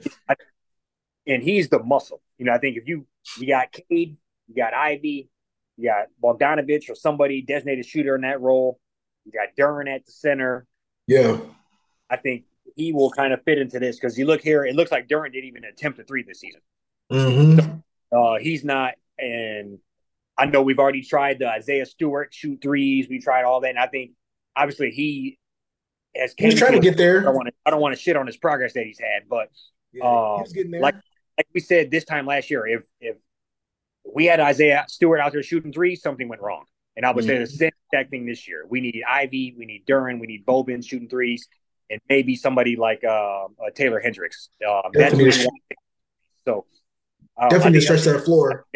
And 1.28 1.42
he's 1.42 1.68
the 1.68 1.82
muscle. 1.82 2.20
You 2.38 2.46
know, 2.46 2.52
I 2.52 2.58
think 2.58 2.76
if 2.76 2.88
you 2.88 3.06
you 3.38 3.46
got 3.46 3.70
Cade, 3.72 4.16
you 4.48 4.54
got 4.56 4.74
Ivey, 4.74 5.28
you 5.76 5.90
got 5.90 6.06
Bogdanovich 6.22 6.90
or 6.90 6.94
somebody 6.94 7.42
designated 7.42 7.86
shooter 7.86 8.16
in 8.16 8.22
that 8.22 8.40
role. 8.40 8.80
You 9.24 9.32
got 9.32 9.48
Duren 9.56 9.94
at 9.94 10.06
the 10.06 10.12
center. 10.12 10.66
Yeah, 11.06 11.38
I 12.10 12.16
think 12.16 12.44
he 12.76 12.92
will 12.92 13.10
kind 13.10 13.32
of 13.32 13.42
fit 13.44 13.58
into 13.58 13.78
this 13.78 13.96
because 13.96 14.18
you 14.18 14.26
look 14.26 14.40
here, 14.40 14.64
it 14.64 14.74
looks 14.74 14.90
like 14.90 15.08
Duren 15.08 15.32
didn't 15.32 15.48
even 15.48 15.64
attempt 15.64 15.98
a 15.98 16.04
three 16.04 16.22
this 16.22 16.40
season. 16.40 16.60
Mm-hmm. 17.10 17.78
So, 18.12 18.16
uh, 18.16 18.38
he's 18.38 18.64
not, 18.64 18.94
and 19.18 19.78
I 20.36 20.46
know 20.46 20.62
we've 20.62 20.78
already 20.78 21.02
tried 21.02 21.38
the 21.38 21.48
Isaiah 21.48 21.86
Stewart 21.86 22.32
shoot 22.32 22.60
threes. 22.62 23.08
We 23.08 23.20
tried 23.20 23.44
all 23.44 23.60
that, 23.60 23.70
and 23.70 23.78
I 23.78 23.86
think 23.86 24.12
obviously 24.56 24.90
he 24.90 25.38
has 26.16 26.34
he's 26.36 26.58
trying 26.58 26.72
to, 26.72 26.80
get 26.80 26.96
there. 26.96 27.20
I 27.20 27.24
don't 27.24 27.34
want 27.34 27.48
to 27.48 27.54
I 27.66 27.70
don't 27.70 27.80
want 27.80 27.94
to 27.94 28.00
shit 28.00 28.16
on 28.16 28.26
his 28.26 28.36
progress 28.36 28.72
that 28.74 28.84
he's 28.84 28.98
had, 28.98 29.28
but 29.28 29.48
yeah, 29.92 30.04
um, 30.04 30.44
like 30.80 30.94
like 31.38 31.46
we 31.54 31.60
said 31.60 31.90
this 31.90 32.04
time 32.04 32.26
last 32.26 32.50
year, 32.50 32.66
if 32.66 32.82
if 33.00 33.16
we 34.04 34.26
had 34.26 34.40
Isaiah 34.40 34.84
Stewart 34.88 35.20
out 35.20 35.32
there 35.32 35.42
shooting 35.42 35.72
threes, 35.72 36.02
something 36.02 36.28
went 36.28 36.42
wrong. 36.42 36.64
And 36.96 37.06
I 37.06 37.12
would 37.12 37.24
mm-hmm. 37.24 37.30
say 37.30 37.38
the 37.38 37.46
same 37.46 37.70
exact 37.92 38.10
thing 38.10 38.26
this 38.26 38.48
year. 38.48 38.64
We 38.68 38.80
need 38.80 39.02
Ivey, 39.08 39.54
we 39.56 39.64
need 39.64 39.86
Duren, 39.86 40.18
we 40.18 40.26
need 40.26 40.44
Bojan 40.44 40.84
shooting 40.84 41.08
threes, 41.08 41.48
and 41.88 42.00
maybe 42.08 42.34
somebody 42.34 42.74
like 42.74 43.04
uh, 43.04 43.44
uh, 43.44 43.48
Taylor 43.74 44.00
Hendricks. 44.00 44.48
Um, 44.68 44.90
definitely. 44.92 45.46
so 46.44 46.66
uh, 47.36 47.48
definitely 47.48 47.80
stretch 47.80 48.02
that 48.02 48.24
floor. 48.24 48.66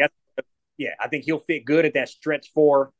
Yeah, 0.77 0.89
I 0.99 1.07
think 1.09 1.25
he'll 1.25 1.39
fit 1.39 1.65
good 1.65 1.85
at 1.85 1.93
that 1.95 2.09
stretch 2.09 2.51
4 2.53 2.91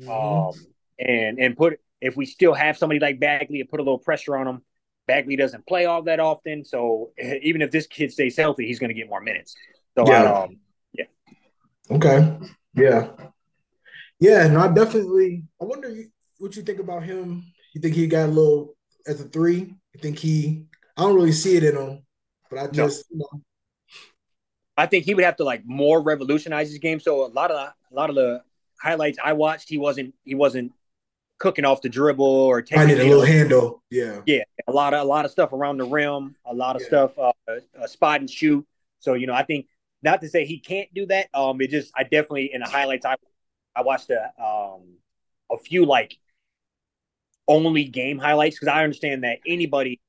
mm-hmm. 0.00 0.10
um, 0.10 0.54
and 0.98 1.38
and 1.38 1.56
put 1.56 1.78
if 2.00 2.16
we 2.16 2.26
still 2.26 2.54
have 2.54 2.76
somebody 2.76 2.98
like 2.98 3.20
Bagley 3.20 3.58
to 3.58 3.64
put 3.66 3.80
a 3.80 3.82
little 3.82 3.98
pressure 3.98 4.36
on 4.36 4.48
him. 4.48 4.62
Bagley 5.10 5.34
doesn't 5.34 5.66
play 5.66 5.86
all 5.86 6.02
that 6.02 6.20
often, 6.20 6.64
so 6.64 7.10
even 7.42 7.62
if 7.62 7.72
this 7.72 7.88
kid 7.88 8.12
stays 8.12 8.36
healthy, 8.36 8.64
he's 8.64 8.78
going 8.78 8.90
to 8.90 8.94
get 8.94 9.08
more 9.08 9.20
minutes. 9.20 9.56
So 9.98 10.06
yeah, 10.06 10.22
I, 10.22 10.42
um, 10.44 10.58
yeah. 10.92 11.04
Okay. 11.90 12.38
Yeah. 12.74 13.08
Yeah. 14.20 14.46
No, 14.46 14.60
I 14.60 14.68
definitely. 14.68 15.42
I 15.60 15.64
wonder 15.64 15.92
what 16.38 16.54
you 16.54 16.62
think 16.62 16.78
about 16.78 17.02
him. 17.02 17.44
You 17.74 17.80
think 17.80 17.96
he 17.96 18.06
got 18.06 18.28
a 18.28 18.32
little 18.32 18.76
as 19.04 19.20
a 19.20 19.24
three? 19.24 19.74
You 19.94 20.00
think 20.00 20.20
he? 20.20 20.66
I 20.96 21.02
don't 21.02 21.16
really 21.16 21.32
see 21.32 21.56
it 21.56 21.64
in 21.64 21.76
him, 21.76 22.02
but 22.48 22.60
I 22.60 22.66
just 22.68 23.06
no. 23.10 23.16
you 23.16 23.18
know, 23.18 23.42
I 24.76 24.86
think 24.86 25.06
he 25.06 25.14
would 25.14 25.24
have 25.24 25.36
to 25.38 25.44
like 25.44 25.62
more 25.66 26.00
revolutionize 26.00 26.68
his 26.68 26.78
game. 26.78 27.00
So 27.00 27.26
a 27.26 27.32
lot 27.34 27.50
of 27.50 27.56
the, 27.56 27.94
a 27.94 27.94
lot 27.94 28.10
of 28.10 28.14
the 28.14 28.42
highlights 28.80 29.18
I 29.22 29.32
watched, 29.32 29.68
he 29.68 29.76
wasn't 29.76 30.14
he 30.22 30.36
wasn't 30.36 30.70
cooking 31.40 31.64
off 31.64 31.82
the 31.82 31.88
dribble 31.88 32.24
or 32.24 32.62
taking 32.62 32.82
I 32.82 32.84
need 32.84 32.98
a 32.98 33.04
little 33.04 33.24
handle. 33.24 33.82
Yeah, 33.90 34.20
yeah, 34.26 34.44
a 34.68 34.72
lot 34.72 34.94
of 34.94 35.00
a 35.00 35.04
lot 35.04 35.24
of 35.24 35.32
stuff 35.32 35.52
around 35.52 35.78
the 35.78 35.84
rim, 35.84 36.36
a 36.46 36.54
lot 36.54 36.76
of 36.76 36.82
yeah. 36.82 36.88
stuff, 36.88 37.18
uh, 37.18 37.32
a 37.74 37.88
spot 37.88 38.20
and 38.20 38.30
shoot. 38.30 38.64
So 39.00 39.14
you 39.14 39.26
know, 39.26 39.34
I 39.34 39.42
think 39.42 39.66
not 40.02 40.20
to 40.20 40.28
say 40.28 40.44
he 40.44 40.60
can't 40.60 40.92
do 40.94 41.06
that. 41.06 41.28
Um, 41.34 41.60
it 41.60 41.70
just 41.70 41.90
I 41.96 42.04
definitely 42.04 42.52
in 42.52 42.60
the 42.60 42.68
highlights 42.68 43.04
I 43.04 43.16
I 43.74 43.82
watched 43.82 44.10
a 44.10 44.30
um 44.40 44.82
a 45.50 45.56
few 45.56 45.84
like 45.84 46.16
only 47.48 47.84
game 47.84 48.18
highlights 48.18 48.56
because 48.56 48.68
I 48.68 48.84
understand 48.84 49.24
that 49.24 49.38
anybody 49.46 50.00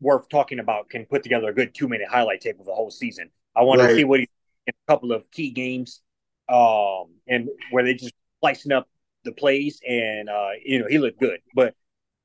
worth 0.00 0.28
talking 0.28 0.58
about 0.58 0.88
can 0.88 1.04
put 1.04 1.22
together 1.22 1.50
a 1.50 1.54
good 1.54 1.74
two 1.74 1.88
minute 1.88 2.08
highlight 2.08 2.40
tape 2.40 2.58
of 2.58 2.66
the 2.66 2.74
whole 2.74 2.90
season. 2.90 3.30
I 3.54 3.62
want 3.62 3.80
right. 3.80 3.88
to 3.88 3.94
see 3.94 4.04
what 4.04 4.20
he 4.20 4.28
in 4.66 4.72
a 4.72 4.92
couple 4.92 5.12
of 5.12 5.30
key 5.30 5.50
games, 5.50 6.00
um, 6.48 7.14
and 7.28 7.48
where 7.70 7.84
they 7.84 7.94
just 7.94 8.14
slicing 8.40 8.72
up 8.72 8.88
the 9.24 9.32
plays, 9.32 9.80
and 9.88 10.28
uh, 10.28 10.50
you 10.64 10.78
know 10.78 10.86
he 10.88 10.98
looked 10.98 11.20
good. 11.20 11.40
But 11.54 11.74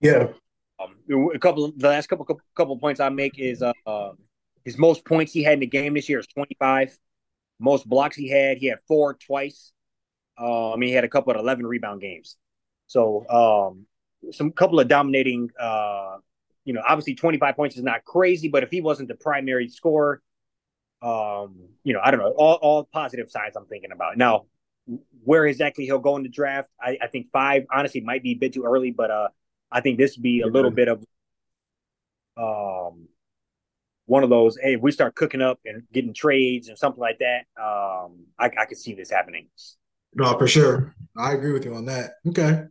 yeah, 0.01 0.27
um, 0.79 0.95
a 1.33 1.39
couple 1.39 1.65
of, 1.65 1.79
the 1.79 1.89
last 1.89 2.07
couple 2.07 2.25
couple 2.55 2.77
points 2.77 2.99
I 2.99 3.09
make 3.09 3.39
is 3.39 3.61
uh, 3.61 3.73
um, 3.85 4.17
his 4.63 4.77
most 4.77 5.05
points 5.05 5.31
he 5.31 5.43
had 5.43 5.53
in 5.53 5.59
the 5.59 5.67
game 5.67 5.93
this 5.93 6.09
year 6.09 6.19
is 6.19 6.27
twenty 6.27 6.55
five. 6.59 6.97
Most 7.59 7.87
blocks 7.87 8.15
he 8.17 8.29
had, 8.29 8.57
he 8.57 8.67
had 8.67 8.79
four 8.87 9.13
twice. 9.13 9.71
Uh, 10.39 10.73
I 10.73 10.75
mean, 10.75 10.89
he 10.89 10.95
had 10.95 11.05
a 11.05 11.09
couple 11.09 11.33
of 11.33 11.39
eleven 11.39 11.65
rebound 11.65 12.01
games. 12.01 12.37
So 12.87 13.25
um, 13.29 13.85
some 14.31 14.51
couple 14.51 14.79
of 14.79 14.87
dominating. 14.87 15.49
Uh, 15.59 16.17
you 16.65 16.73
know, 16.73 16.81
obviously 16.87 17.13
twenty 17.13 17.37
five 17.37 17.55
points 17.55 17.77
is 17.77 17.83
not 17.83 18.03
crazy, 18.03 18.47
but 18.47 18.63
if 18.63 18.71
he 18.71 18.81
wasn't 18.81 19.07
the 19.07 19.13
primary 19.15 19.67
scorer, 19.67 20.19
um, 21.01 21.69
you 21.83 21.93
know, 21.93 21.99
I 22.03 22.09
don't 22.09 22.19
know, 22.19 22.31
all, 22.31 22.55
all 22.55 22.83
positive 22.85 23.29
signs 23.29 23.55
I'm 23.55 23.67
thinking 23.67 23.91
about. 23.91 24.17
Now, 24.17 24.45
where 25.25 25.45
exactly 25.45 25.85
he'll 25.85 25.99
go 25.99 26.15
in 26.15 26.23
the 26.23 26.29
draft, 26.29 26.69
I, 26.79 26.97
I 27.01 27.07
think 27.07 27.27
five 27.31 27.65
honestly 27.73 28.01
might 28.01 28.23
be 28.23 28.31
a 28.31 28.35
bit 28.35 28.53
too 28.53 28.63
early, 28.63 28.91
but 28.91 29.11
uh, 29.11 29.27
I 29.71 29.81
think 29.81 29.97
this 29.97 30.15
would 30.15 30.23
be 30.23 30.41
a 30.41 30.47
little 30.47 30.71
bit 30.71 30.87
of 30.87 31.03
um, 32.37 33.07
one 34.05 34.23
of 34.23 34.29
those. 34.29 34.57
Hey, 34.57 34.75
if 34.75 34.81
we 34.81 34.91
start 34.91 35.15
cooking 35.15 35.41
up 35.41 35.59
and 35.65 35.83
getting 35.91 36.13
trades 36.13 36.69
and 36.69 36.77
something 36.77 37.01
like 37.01 37.19
that, 37.19 37.45
um, 37.61 38.25
I, 38.39 38.51
I 38.57 38.65
could 38.65 38.77
see 38.77 38.93
this 38.93 39.09
happening. 39.09 39.47
No, 40.13 40.37
for 40.37 40.47
sure. 40.47 40.95
I 41.17 41.33
agree 41.33 41.51
with 41.51 41.65
you 41.65 41.75
on 41.75 41.85
that. 41.85 42.11
Okay. 42.27 42.63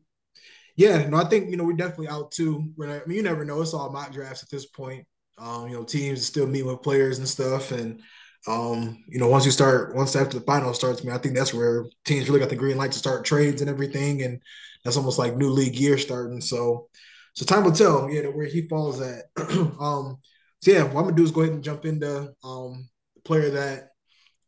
Yeah, 0.77 1.07
no, 1.09 1.19
I 1.19 1.25
think 1.25 1.51
you 1.51 1.57
know 1.57 1.65
we're 1.65 1.75
definitely 1.75 2.09
out 2.09 2.33
too. 2.33 2.73
I 2.83 3.03
mean, 3.07 3.17
you 3.17 3.23
never 3.23 3.45
know. 3.45 3.61
It's 3.63 3.75
all 3.75 3.91
mock 3.91 4.13
drafts 4.13 4.43
at 4.43 4.51
this 4.51 4.67
point. 4.67 5.07
Um, 5.39 5.69
you 5.69 5.77
know, 5.77 5.85
teams 5.85 6.27
still 6.27 6.47
meet 6.47 6.65
with 6.65 6.83
players 6.83 7.19
and 7.19 7.29
stuff, 7.29 7.71
and 7.71 8.01
um, 8.47 9.03
you 9.09 9.19
know, 9.19 9.29
once 9.29 9.47
you 9.47 9.51
start, 9.51 9.95
once 9.95 10.15
after 10.17 10.39
the 10.39 10.45
final 10.45 10.75
starts, 10.75 11.01
I 11.01 11.05
mean, 11.05 11.15
I 11.15 11.19
think 11.19 11.35
that's 11.35 11.55
where 11.55 11.87
teams 12.05 12.29
really 12.29 12.41
got 12.41 12.51
the 12.51 12.57
green 12.57 12.77
light 12.77 12.93
to 12.93 12.99
start 12.99 13.25
trades 13.25 13.61
and 13.61 13.71
everything, 13.71 14.23
and 14.23 14.41
that's 14.85 14.97
almost 14.97 15.19
like 15.19 15.37
new 15.37 15.51
league 15.51 15.77
year 15.77 15.97
starting. 15.97 16.41
So, 16.41 16.89
so 17.33 17.45
time 17.45 17.65
will 17.65 17.73
tell, 17.73 18.11
yeah, 18.11 18.27
where 18.27 18.47
he 18.47 18.69
falls 18.69 19.01
at. 19.01 19.25
um, 19.81 20.19
so 20.61 20.71
yeah, 20.71 20.83
what 20.83 21.01
I'm 21.01 21.05
gonna 21.05 21.17
do 21.17 21.25
is 21.25 21.31
go 21.31 21.43
ahead 21.43 21.55
and 21.55 21.65
jump 21.65 21.85
into 21.85 22.33
um 22.43 22.89
the 23.15 23.21
player 23.23 23.51
that 23.51 23.91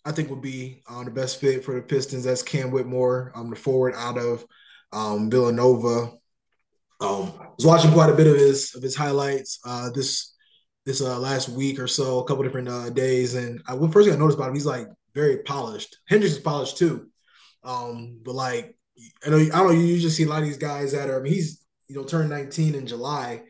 I 0.05 0.13
think 0.13 0.31
would 0.31 0.41
be 0.41 0.83
um, 0.89 1.05
the 1.05 1.11
best 1.11 1.41
fit 1.41 1.65
for 1.65 1.75
the 1.75 1.83
Pistons. 1.83 2.25
That's 2.25 2.43
Cam 2.43 2.71
Whitmore, 2.71 3.33
um, 3.35 3.51
the 3.51 3.57
forward 3.57 3.95
out 3.97 4.19
of 4.19 4.47
um, 4.93 5.31
Villanova. 5.31 6.13
Um, 7.01 7.33
I 7.41 7.49
was 7.57 7.67
watching 7.67 7.93
quite 7.93 8.11
a 8.11 8.15
bit 8.15 8.29
of 8.29 8.37
his 8.37 8.75
of 8.75 8.83
his 8.83 8.95
highlights. 8.95 9.59
Uh, 9.65 9.91
this 9.91 10.33
this 10.87 11.03
uh, 11.03 11.19
last 11.19 11.49
week 11.49 11.79
or 11.79 11.89
so, 11.89 12.21
a 12.21 12.25
couple 12.25 12.45
different 12.45 12.69
uh, 12.69 12.89
days, 12.91 13.35
and 13.35 13.61
I, 13.67 13.77
first 13.89 14.09
thing 14.09 14.15
I 14.15 14.19
noticed 14.19 14.39
about 14.39 14.49
him, 14.49 14.55
he's 14.55 14.65
like 14.65 14.87
very 15.15 15.39
polished. 15.39 15.99
Hendricks 16.09 16.37
is 16.37 16.41
polished 16.41 16.79
too, 16.79 17.09
um, 17.65 18.21
but 18.25 18.35
like 18.35 18.79
I 19.27 19.31
know 19.31 19.37
I 19.39 19.49
don't 19.49 19.67
know 19.67 19.71
you 19.73 19.81
usually 19.81 20.13
see 20.13 20.23
a 20.23 20.29
lot 20.29 20.39
of 20.39 20.49
these 20.49 20.57
guys 20.57 20.93
that 20.93 21.11
are 21.11 21.21
I 21.21 21.23
mean 21.23 21.35
he's 21.35 21.63
you 21.89 21.97
know 21.97 22.05
turned 22.05 22.31
19 22.31 22.75
in 22.75 22.87
July, 22.87 23.43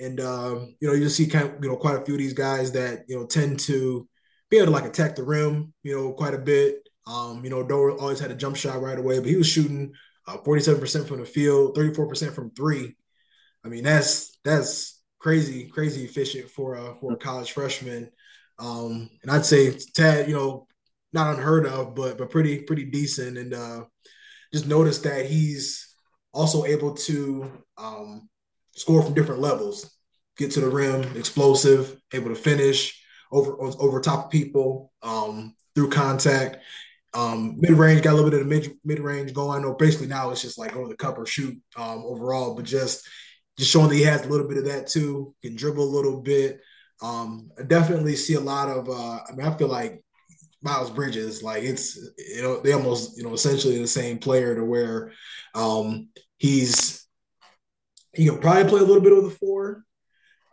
and 0.00 0.18
um, 0.20 0.74
you 0.80 0.88
know 0.88 0.94
you 0.94 1.04
just 1.04 1.16
see 1.16 1.26
kind 1.26 1.50
of 1.50 1.62
you 1.62 1.68
know 1.68 1.76
quite 1.76 2.00
a 2.00 2.04
few 2.04 2.14
of 2.14 2.18
these 2.18 2.32
guys 2.32 2.72
that 2.72 3.04
you 3.06 3.16
know 3.16 3.26
tend 3.26 3.60
to 3.60 4.08
be 4.48 4.56
able 4.56 4.66
to 4.66 4.72
like 4.72 4.86
attack 4.86 5.14
the 5.14 5.22
rim 5.22 5.72
you 5.84 5.94
know 5.94 6.12
quite 6.12 6.34
a 6.34 6.38
bit. 6.38 6.88
Um, 7.06 7.42
you 7.42 7.50
know, 7.50 7.62
Doe 7.62 7.96
always 7.96 8.20
had 8.20 8.30
a 8.30 8.36
jump 8.36 8.56
shot 8.56 8.80
right 8.80 8.98
away, 8.98 9.18
but 9.18 9.28
he 9.28 9.36
was 9.36 9.48
shooting 9.48 9.92
uh, 10.28 10.36
47% 10.38 11.08
from 11.08 11.18
the 11.20 11.26
field, 11.26 11.76
34% 11.76 12.32
from 12.34 12.50
three. 12.50 12.94
I 13.64 13.68
mean, 13.68 13.84
that's 13.84 14.38
that's 14.44 14.99
crazy, 15.20 15.66
crazy 15.66 16.04
efficient 16.04 16.50
for 16.50 16.74
a 16.74 16.94
for 16.96 17.12
a 17.12 17.16
college 17.16 17.52
freshman. 17.52 18.10
Um, 18.58 19.08
and 19.22 19.30
I'd 19.30 19.46
say 19.46 19.76
Tad, 19.94 20.28
you 20.28 20.34
know, 20.34 20.66
not 21.12 21.34
unheard 21.34 21.66
of, 21.66 21.94
but 21.94 22.18
but 22.18 22.30
pretty 22.30 22.62
pretty 22.62 22.84
decent. 22.84 23.38
And 23.38 23.54
uh, 23.54 23.84
just 24.52 24.66
notice 24.66 24.98
that 25.00 25.26
he's 25.26 25.94
also 26.32 26.64
able 26.64 26.94
to 26.94 27.50
um, 27.78 28.28
score 28.74 29.02
from 29.02 29.14
different 29.14 29.40
levels, 29.40 29.90
get 30.36 30.50
to 30.52 30.60
the 30.60 30.68
rim, 30.68 31.16
explosive, 31.16 32.00
able 32.12 32.30
to 32.30 32.34
finish 32.34 33.00
over 33.30 33.56
over 33.60 34.00
top 34.00 34.26
of 34.26 34.30
people 34.30 34.92
um, 35.02 35.54
through 35.74 35.90
contact. 35.90 36.58
Um, 37.12 37.56
mid 37.58 37.72
range 37.72 38.02
got 38.02 38.12
a 38.12 38.14
little 38.14 38.30
bit 38.30 38.40
of 38.40 38.46
mid 38.46 38.72
mid 38.84 39.00
range 39.00 39.32
going. 39.32 39.64
Or 39.64 39.74
basically 39.74 40.06
now 40.06 40.30
it's 40.30 40.42
just 40.42 40.58
like 40.58 40.76
over 40.76 40.88
the 40.88 40.96
cup 40.96 41.18
or 41.18 41.26
shoot 41.26 41.60
um, 41.76 42.04
overall, 42.06 42.54
but 42.54 42.64
just 42.64 43.06
just 43.56 43.70
showing 43.70 43.88
that 43.88 43.96
he 43.96 44.02
has 44.02 44.24
a 44.24 44.28
little 44.28 44.48
bit 44.48 44.58
of 44.58 44.64
that 44.66 44.86
too. 44.86 45.34
Can 45.42 45.56
dribble 45.56 45.84
a 45.84 45.96
little 45.96 46.20
bit. 46.20 46.60
Um, 47.02 47.50
I 47.58 47.62
definitely 47.62 48.16
see 48.16 48.34
a 48.34 48.40
lot 48.40 48.68
of. 48.68 48.88
Uh, 48.88 49.20
I 49.28 49.32
mean, 49.34 49.46
I 49.46 49.56
feel 49.56 49.68
like 49.68 50.02
Miles 50.62 50.90
Bridges, 50.90 51.42
like 51.42 51.62
it's 51.62 51.98
you 52.18 52.42
know 52.42 52.60
they 52.60 52.72
almost 52.72 53.16
you 53.16 53.24
know 53.24 53.32
essentially 53.32 53.78
the 53.78 53.86
same 53.86 54.18
player 54.18 54.54
to 54.54 54.64
where 54.64 55.12
um, 55.54 56.08
he's 56.38 57.06
he 58.12 58.26
can 58.26 58.38
probably 58.38 58.64
play 58.64 58.80
a 58.80 58.84
little 58.84 59.02
bit 59.02 59.12
of 59.12 59.24
the 59.24 59.30
four, 59.30 59.84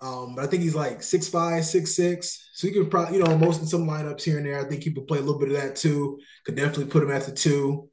um, 0.02 0.36
but 0.36 0.46
I 0.46 0.48
think 0.48 0.64
he's 0.64 0.76
like 0.76 1.02
six 1.02 1.28
five, 1.28 1.66
six 1.66 1.96
six. 1.96 2.50
So 2.54 2.68
he 2.68 2.74
could 2.74 2.90
probably, 2.90 3.18
you 3.18 3.24
know, 3.24 3.38
most 3.38 3.62
of 3.62 3.70
some 3.70 3.88
lineups 3.88 4.24
here 4.24 4.38
and 4.38 4.46
there. 4.46 4.60
I 4.60 4.68
think 4.68 4.84
he 4.84 4.92
could 4.92 5.08
play 5.08 5.20
a 5.20 5.22
little 5.22 5.40
bit 5.40 5.50
of 5.50 5.56
that 5.56 5.76
too. 5.76 6.20
Could 6.46 6.56
definitely 6.56 6.86
put 6.86 7.04
him 7.04 7.12
at 7.12 7.24
the 7.24 7.32
two. 7.32 7.90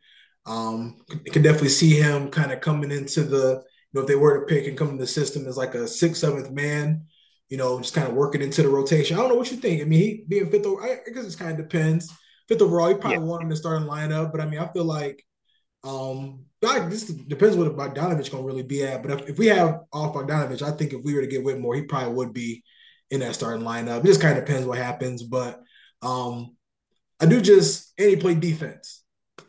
Um, 0.47 1.03
could 1.09 1.43
definitely 1.43 1.71
see 1.71 1.95
him 1.95 2.31
kind 2.31 2.53
of 2.53 2.61
coming 2.61 2.91
into 2.91 3.25
the, 3.25 3.63
know, 3.95 4.03
if 4.03 4.07
they 4.07 4.15
were 4.17 4.41
to 4.41 4.47
pick 4.47 4.67
and 4.67 4.77
come 4.77 4.91
to 4.91 4.97
the 4.97 5.07
system 5.07 5.47
as 5.47 5.57
like 5.57 5.75
a 5.75 5.87
sixth, 5.89 6.21
seventh 6.21 6.51
man, 6.51 7.07
you 7.49 7.57
know, 7.57 7.79
just 7.81 7.95
kind 7.95 8.09
of 8.09 8.15
working 8.15 8.43
into 8.43 8.63
the 8.63 8.69
rotation. 8.69 9.17
I 9.17 9.21
don't 9.21 9.31
know 9.31 9.37
what 9.37 9.51
you 9.51 9.57
think. 9.57 9.81
I 9.81 9.85
mean, 9.85 10.01
he 10.01 10.25
being 10.29 10.51
fifth 10.51 10.67
over, 10.67 10.83
I 10.83 10.99
guess 11.13 11.33
it 11.33 11.39
kind 11.39 11.53
of 11.53 11.69
depends. 11.69 12.13
Fifth 12.49 12.63
overall, 12.63 12.89
he 12.89 12.95
probably 12.95 13.19
yeah. 13.19 13.25
want 13.25 13.43
him 13.43 13.51
to 13.51 13.57
start 13.57 13.81
in 13.81 13.89
lineup, 13.89 14.33
but 14.33 14.41
I 14.41 14.47
mean, 14.47 14.59
I 14.59 14.67
feel 14.73 14.85
like 14.85 15.25
um, 15.85 16.47
I, 16.67 16.81
this 16.81 17.05
depends 17.05 17.57
what 17.57 17.77
Bogdanovich 17.77 18.31
gonna 18.31 18.43
really 18.43 18.63
be 18.63 18.85
at. 18.85 19.03
But 19.03 19.13
if, 19.13 19.31
if 19.31 19.39
we 19.39 19.47
have 19.47 19.81
off 19.93 20.15
Bogdanovich, 20.15 20.63
I 20.63 20.73
think 20.73 20.93
if 20.93 21.03
we 21.03 21.15
were 21.15 21.21
to 21.21 21.27
get 21.27 21.45
Whitmore, 21.45 21.75
he 21.75 21.83
probably 21.83 22.15
would 22.15 22.33
be 22.33 22.65
in 23.11 23.21
that 23.21 23.35
starting 23.35 23.65
lineup. 23.65 24.01
It 24.01 24.07
just 24.07 24.21
kind 24.21 24.39
of 24.39 24.45
depends 24.45 24.67
what 24.67 24.79
happens. 24.79 25.23
But 25.23 25.63
um, 26.03 26.57
I 27.21 27.27
do 27.27 27.41
just 27.41 27.93
and 27.99 28.09
he 28.09 28.17
played 28.17 28.41
defense. 28.41 29.04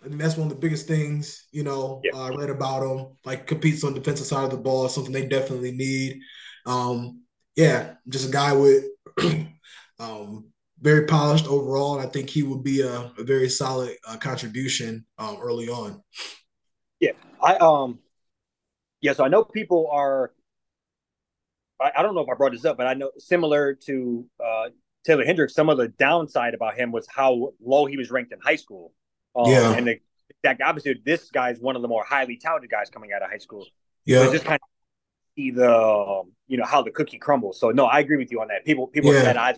I 0.06 0.08
mean, 0.10 0.20
that's 0.20 0.38
one 0.38 0.48
of 0.48 0.54
the 0.54 0.60
biggest 0.60 0.88
things, 0.88 1.48
you 1.52 1.64
know, 1.64 2.02
yeah. 2.04 2.12
uh, 2.14 2.26
I 2.26 2.30
read 2.30 2.52
about 2.52 2.84
him. 2.84 3.18
Like 3.26 3.48
competes 3.48 3.84
on 3.84 3.94
the 3.94 4.00
defensive 4.00 4.28
side 4.28 4.44
of 4.44 4.52
the 4.52 4.58
ball, 4.58 4.88
something 4.88 5.12
they 5.12 5.26
definitely 5.26 5.72
need. 5.72 6.22
Um, 6.66 7.24
yeah, 7.56 7.96
just 8.08 8.30
a 8.30 8.32
guy 8.32 8.54
with 8.54 8.86
um, 10.00 10.52
very 10.80 11.06
polished 11.06 11.48
overall, 11.48 11.98
and 11.98 12.08
I 12.08 12.12
think 12.12 12.30
he 12.30 12.44
would 12.44 12.64
be 12.64 12.82
a, 12.82 13.12
a 13.18 13.24
very 13.24 13.50
solid 13.50 13.96
uh, 14.08 14.18
contribution 14.18 15.06
um, 15.18 15.38
early 15.42 15.70
on. 15.70 16.04
Yeah, 17.00 17.14
I 17.42 17.56
um, 17.56 18.00
yeah. 19.02 19.14
So 19.14 19.24
I 19.24 19.28
know 19.28 19.44
people 19.44 19.90
are. 19.92 20.34
I, 21.82 21.92
I, 21.98 22.04
don't 22.04 22.16
know 22.16 22.22
if 22.22 22.30
I 22.30 22.36
brought 22.36 22.54
this 22.54 22.64
up, 22.64 22.78
but 22.78 22.88
I 22.88 22.94
know 22.94 23.12
similar 23.18 23.74
to 23.86 24.26
uh, 24.44 24.70
Taylor 25.06 25.26
Hendricks, 25.26 25.54
some 25.54 25.70
of 25.70 25.78
the 25.78 25.90
downside 25.90 26.54
about 26.54 26.76
him 26.76 26.92
was 26.92 27.06
how 27.08 27.54
low 27.64 27.86
he 27.86 27.98
was 27.98 28.12
ranked 28.12 28.32
in 28.32 28.40
high 28.40 28.56
school. 28.56 28.94
Um, 29.36 29.52
yeah, 29.52 29.74
and 29.74 29.88
the 29.88 30.00
exact 30.30 30.62
opposite. 30.62 31.00
This 31.06 31.30
guy 31.32 31.52
is 31.52 31.60
one 31.60 31.76
of 31.76 31.82
the 31.82 31.88
more 31.88 32.04
highly 32.04 32.38
touted 32.38 32.70
guys 32.70 32.90
coming 32.90 33.12
out 33.14 33.22
of 33.22 33.30
high 33.30 33.38
school. 33.38 33.66
Yeah, 34.06 34.26
so 34.26 34.32
just 34.32 34.46
kind 34.46 34.60
of 34.62 34.68
see 35.36 35.52
the 35.52 35.72
um, 35.72 36.32
you 36.48 36.58
know 36.58 36.66
how 36.66 36.82
the 36.82 36.92
cookie 36.92 37.18
crumbles. 37.18 37.60
So 37.60 37.72
no, 37.72 37.86
I 37.86 38.00
agree 38.00 38.18
with 38.18 38.32
you 38.32 38.42
on 38.42 38.48
that. 38.50 38.66
People 38.66 38.88
people 38.88 39.14
yeah. 39.14 39.22
had 39.22 39.38
eyes 39.38 39.58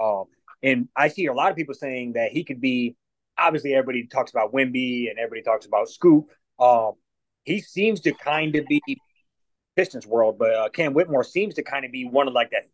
um, 0.00 0.24
and 0.62 0.88
I 0.96 1.08
see 1.08 1.26
a 1.26 1.32
lot 1.32 1.50
of 1.50 1.56
people 1.56 1.74
saying 1.74 2.14
that 2.14 2.32
he 2.32 2.44
could 2.44 2.60
be. 2.60 2.96
Obviously, 3.38 3.74
everybody 3.74 4.06
talks 4.06 4.30
about 4.30 4.52
Wemby 4.52 5.08
and 5.08 5.18
everybody 5.18 5.42
talks 5.42 5.66
about 5.66 5.88
Scoot. 5.88 6.26
Um, 6.58 6.92
he 7.44 7.60
seems 7.60 8.00
to 8.02 8.12
kind 8.12 8.54
of 8.56 8.66
be 8.66 8.80
Pistons 9.74 10.06
world, 10.06 10.38
but 10.38 10.54
uh, 10.54 10.68
Cam 10.68 10.92
Whitmore 10.92 11.24
seems 11.24 11.54
to 11.54 11.62
kind 11.62 11.84
of 11.84 11.90
be 11.90 12.04
one 12.04 12.28
of 12.28 12.34
like 12.34 12.50
that, 12.50 12.64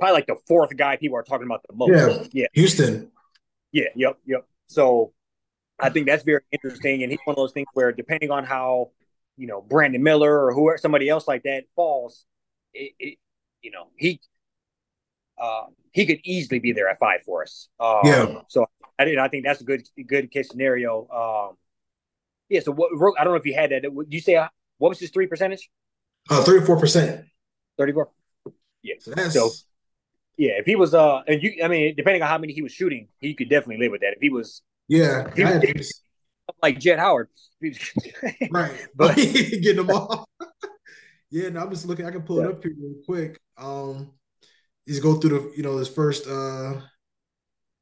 probably 0.00 0.14
like 0.14 0.26
the 0.26 0.36
fourth 0.46 0.74
guy 0.76 0.96
people 0.96 1.18
are 1.18 1.22
talking 1.22 1.46
about 1.46 1.62
the 1.68 1.74
most. 1.76 1.90
Yeah, 2.32 2.42
yeah, 2.42 2.46
Houston. 2.54 3.10
Yeah, 3.72 3.84
yep, 3.94 4.18
yep. 4.24 4.46
So 4.68 5.12
I 5.80 5.90
think 5.90 6.06
that's 6.06 6.22
very 6.22 6.42
interesting, 6.52 7.02
and 7.02 7.10
he's 7.10 7.20
one 7.24 7.32
of 7.32 7.36
those 7.36 7.52
things 7.52 7.68
where 7.74 7.92
depending 7.92 8.30
on 8.30 8.44
how 8.44 8.90
you 9.36 9.46
know 9.46 9.60
Brandon 9.60 10.02
Miller 10.02 10.44
or 10.44 10.54
whoever 10.54 10.78
somebody 10.78 11.08
else 11.08 11.26
like 11.26 11.42
that 11.44 11.64
falls, 11.74 12.24
it, 12.74 12.92
it 12.98 13.18
you 13.62 13.70
know 13.70 13.88
he 13.96 14.20
uh, 15.40 15.66
he 15.92 16.06
could 16.06 16.20
easily 16.24 16.58
be 16.58 16.72
there 16.72 16.88
at 16.88 16.98
five 16.98 17.22
for 17.24 17.42
us. 17.42 17.68
Um, 17.80 18.00
yeah. 18.04 18.40
So 18.48 18.66
I 18.98 19.04
did. 19.04 19.18
I 19.18 19.28
think 19.28 19.44
that's 19.44 19.60
a 19.60 19.64
good 19.64 19.88
good 20.06 20.30
case 20.30 20.48
scenario. 20.48 21.08
Um, 21.08 21.56
yeah. 22.48 22.60
So 22.60 22.72
what? 22.72 22.90
I 23.18 23.24
don't 23.24 23.32
know 23.32 23.38
if 23.38 23.46
you 23.46 23.54
had 23.54 23.70
that. 23.70 23.82
Did 23.82 23.92
you 24.08 24.20
say 24.20 24.36
uh, 24.36 24.48
what 24.78 24.90
was 24.90 24.98
his 24.98 25.10
three 25.10 25.26
percentage? 25.26 25.70
Uh, 26.28 26.42
thirty 26.42 26.64
four 26.64 26.78
percent. 26.78 27.24
Thirty 27.78 27.92
four. 27.92 28.10
Yeah. 28.82 28.96
So, 29.00 29.12
that's... 29.12 29.34
so 29.34 29.50
yeah, 30.38 30.52
if 30.52 30.64
he 30.64 30.76
was 30.76 30.94
uh, 30.94 31.20
and 31.26 31.42
you, 31.42 31.62
I 31.62 31.68
mean, 31.68 31.94
depending 31.96 32.22
on 32.22 32.28
how 32.28 32.38
many 32.38 32.54
he 32.54 32.62
was 32.62 32.72
shooting, 32.72 33.08
he 33.20 33.34
could 33.34 33.50
definitely 33.50 33.84
live 33.84 33.92
with 33.92 34.00
that. 34.00 34.14
If 34.14 34.20
he 34.20 34.30
was, 34.30 34.62
yeah, 34.88 35.30
he 35.34 35.44
was, 35.44 36.02
like 36.62 36.78
Jett 36.78 36.98
Howard, 36.98 37.28
right? 38.50 38.88
But 38.94 39.16
getting 39.16 39.76
them 39.76 39.90
off. 39.90 40.24
yeah, 41.30 41.50
no, 41.50 41.60
I'm 41.60 41.70
just 41.70 41.84
looking. 41.84 42.06
I 42.06 42.10
can 42.10 42.22
pull 42.22 42.38
yeah. 42.38 42.44
it 42.44 42.50
up 42.52 42.62
here 42.62 42.72
real 42.78 42.94
quick. 43.04 43.38
Um, 43.58 44.12
He's 44.88 45.00
go 45.00 45.16
through 45.16 45.30
the 45.38 45.52
you 45.54 45.62
know 45.62 45.76
his 45.76 45.88
first 45.88 46.26
uh 46.26 46.80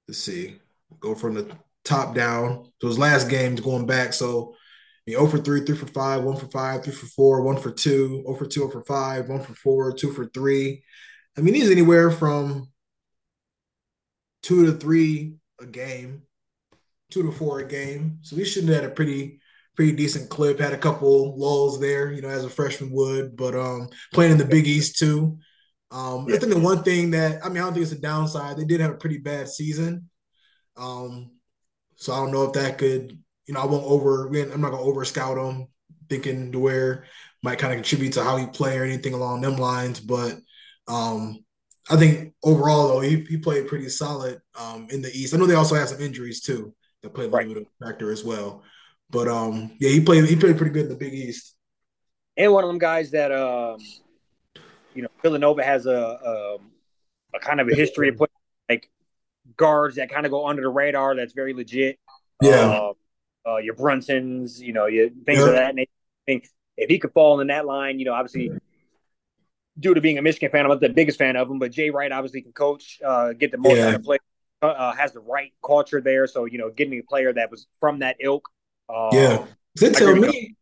let's 0.08 0.18
see 0.18 0.56
go 0.98 1.14
from 1.14 1.34
the 1.34 1.56
top 1.84 2.16
down 2.16 2.68
so 2.80 2.88
his 2.88 2.98
last 2.98 3.30
games 3.30 3.60
going 3.60 3.86
back 3.86 4.12
so 4.12 4.56
he 5.04 5.12
0 5.12 5.28
for 5.28 5.38
3 5.38 5.60
3 5.60 5.76
for 5.76 5.86
5 5.86 6.24
1 6.24 6.36
for 6.36 6.46
5 6.46 6.82
3 6.82 6.92
for 6.92 7.06
4 7.06 7.42
1 7.42 7.56
for 7.58 7.70
2 7.70 8.22
0 8.26 8.34
for 8.34 8.44
2 8.44 8.50
0 8.50 8.70
for 8.70 8.82
5 8.82 9.28
1 9.28 9.40
for 9.40 9.54
4 9.54 9.92
2 9.92 10.12
for 10.14 10.26
3 10.26 10.82
I 11.36 11.40
mean 11.40 11.54
he's 11.54 11.70
anywhere 11.70 12.10
from 12.10 12.68
2 14.42 14.66
to 14.66 14.72
3 14.72 15.34
a 15.60 15.66
game 15.66 16.22
2 17.10 17.22
to 17.22 17.32
4 17.32 17.60
a 17.60 17.68
game 17.68 18.18
so 18.22 18.36
he 18.36 18.44
should 18.44 18.64
have 18.64 18.82
had 18.82 18.84
a 18.84 18.94
pretty 18.94 19.40
pretty 19.74 19.92
decent 19.92 20.30
clip 20.30 20.58
had 20.58 20.72
a 20.72 20.78
couple 20.78 21.38
lulls 21.38 21.80
there 21.80 22.10
you 22.12 22.22
know 22.22 22.28
as 22.28 22.44
a 22.44 22.50
freshman 22.50 22.90
would 22.90 23.36
but 23.36 23.54
um 23.54 23.88
playing 24.12 24.32
in 24.32 24.38
the 24.38 24.44
Big 24.44 24.66
East 24.66 24.98
too 24.98 25.38
um, 25.90 26.28
yeah. 26.28 26.36
I 26.36 26.38
think 26.38 26.52
the 26.52 26.58
one 26.58 26.82
thing 26.82 27.12
that 27.12 27.44
I 27.44 27.48
mean, 27.48 27.58
I 27.58 27.60
don't 27.60 27.74
think 27.74 27.84
it's 27.84 27.92
a 27.92 27.98
downside. 27.98 28.56
They 28.56 28.64
did 28.64 28.80
have 28.80 28.90
a 28.90 28.96
pretty 28.96 29.18
bad 29.18 29.48
season, 29.48 30.10
um, 30.76 31.30
so 31.96 32.12
I 32.12 32.16
don't 32.16 32.32
know 32.32 32.44
if 32.44 32.54
that 32.54 32.78
could, 32.78 33.18
you 33.46 33.54
know, 33.54 33.60
I 33.60 33.66
won't 33.66 33.84
over. 33.84 34.26
I'm 34.26 34.60
not 34.60 34.72
gonna 34.72 34.82
over 34.82 35.04
scout 35.04 35.38
him, 35.38 35.68
thinking 36.08 36.52
to 36.52 36.58
where 36.58 37.04
might 37.42 37.58
kind 37.58 37.72
of 37.72 37.76
contribute 37.76 38.14
to 38.14 38.24
how 38.24 38.36
he 38.36 38.46
play 38.46 38.78
or 38.78 38.84
anything 38.84 39.14
along 39.14 39.42
them 39.42 39.56
lines. 39.56 40.00
But 40.00 40.38
um, 40.88 41.44
I 41.88 41.96
think 41.96 42.34
overall 42.42 42.88
though, 42.88 43.00
he, 43.00 43.20
he 43.28 43.36
played 43.36 43.68
pretty 43.68 43.88
solid 43.88 44.40
um, 44.58 44.88
in 44.90 45.02
the 45.02 45.10
East. 45.12 45.34
I 45.34 45.38
know 45.38 45.46
they 45.46 45.54
also 45.54 45.74
had 45.74 45.88
some 45.88 46.00
injuries 46.00 46.40
too 46.40 46.74
that 47.02 47.14
played 47.14 47.32
a 47.32 47.36
little 47.36 47.54
bit 47.54 47.68
of 47.80 47.88
factor 47.88 48.10
as 48.10 48.24
well. 48.24 48.62
But 49.10 49.28
um, 49.28 49.72
yeah, 49.78 49.90
he 49.90 50.00
played 50.00 50.24
he 50.24 50.36
played 50.36 50.56
pretty 50.56 50.72
good 50.72 50.84
in 50.84 50.88
the 50.90 50.96
Big 50.96 51.14
East. 51.14 51.54
And 52.36 52.52
one 52.52 52.64
of 52.64 52.68
them 52.68 52.78
guys 52.78 53.12
that 53.12 53.32
um 53.32 53.78
you 54.96 55.02
know, 55.02 55.08
Villanova 55.22 55.62
has 55.62 55.86
a, 55.86 55.90
a, 55.90 56.56
a 57.34 57.38
kind 57.38 57.60
of 57.60 57.68
a 57.68 57.74
history 57.74 58.08
of 58.08 58.16
putting 58.16 58.34
like 58.68 58.90
guards 59.56 59.96
that 59.96 60.10
kind 60.10 60.24
of 60.24 60.32
go 60.32 60.48
under 60.48 60.62
the 60.62 60.68
radar. 60.68 61.14
That's 61.14 61.34
very 61.34 61.52
legit. 61.52 61.98
Yeah. 62.42 62.50
Uh, 62.50 62.92
uh, 63.48 63.56
your 63.58 63.74
Brunsons, 63.74 64.58
you 64.58 64.72
know, 64.72 64.86
you 64.86 65.12
things 65.24 65.38
yeah. 65.38 65.46
of 65.46 65.52
that 65.52 65.74
nature. 65.74 65.90
I 66.26 66.32
think 66.32 66.48
if 66.76 66.88
he 66.88 66.98
could 66.98 67.12
fall 67.12 67.40
in 67.40 67.48
that 67.48 67.66
line, 67.66 67.98
you 67.98 68.06
know, 68.06 68.14
obviously 68.14 68.50
due 69.78 69.94
to 69.94 70.00
being 70.00 70.18
a 70.18 70.22
Michigan 70.22 70.50
fan, 70.50 70.64
I'm 70.64 70.70
not 70.70 70.80
the 70.80 70.88
biggest 70.88 71.18
fan 71.18 71.36
of 71.36 71.50
him, 71.50 71.58
but 71.58 71.72
Jay 71.72 71.90
Wright 71.90 72.10
obviously 72.10 72.42
can 72.42 72.52
coach, 72.52 72.98
uh, 73.04 73.32
get 73.32 73.50
the 73.50 73.58
most 73.58 73.76
yeah. 73.76 73.88
out 73.88 73.94
of 73.94 74.02
play, 74.02 74.18
uh, 74.62 74.66
uh, 74.66 74.94
has 74.94 75.12
the 75.12 75.20
right 75.20 75.52
culture 75.64 76.00
there. 76.00 76.26
So, 76.26 76.44
you 76.44 76.58
know, 76.58 76.70
getting 76.70 76.98
a 76.98 77.02
player 77.02 77.32
that 77.32 77.50
was 77.50 77.66
from 77.80 78.00
that 78.00 78.16
ilk. 78.20 78.48
Uh, 78.88 79.10
yeah. 79.12 79.44
They 79.78 79.90
tell 79.90 80.16
me, 80.16 80.56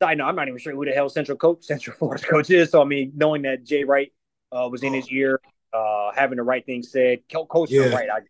I 0.00 0.14
know 0.14 0.26
I'm 0.26 0.36
not 0.36 0.48
even 0.48 0.58
sure 0.58 0.74
who 0.74 0.84
the 0.84 0.92
hell 0.92 1.08
Central 1.08 1.38
coach, 1.38 1.58
Central 1.64 1.96
Force 1.96 2.24
coach 2.24 2.50
is. 2.50 2.70
So 2.70 2.82
I 2.82 2.84
mean, 2.84 3.12
knowing 3.14 3.42
that 3.42 3.64
Jay 3.64 3.84
Wright 3.84 4.12
uh, 4.50 4.68
was 4.70 4.82
in 4.82 4.92
his 4.92 5.08
ear, 5.08 5.40
uh, 5.72 6.10
having 6.14 6.36
the 6.36 6.42
right 6.42 6.64
thing 6.64 6.82
said, 6.82 7.20
coach 7.48 7.70
yeah. 7.70 7.88
right. 7.88 8.08
I, 8.10 8.20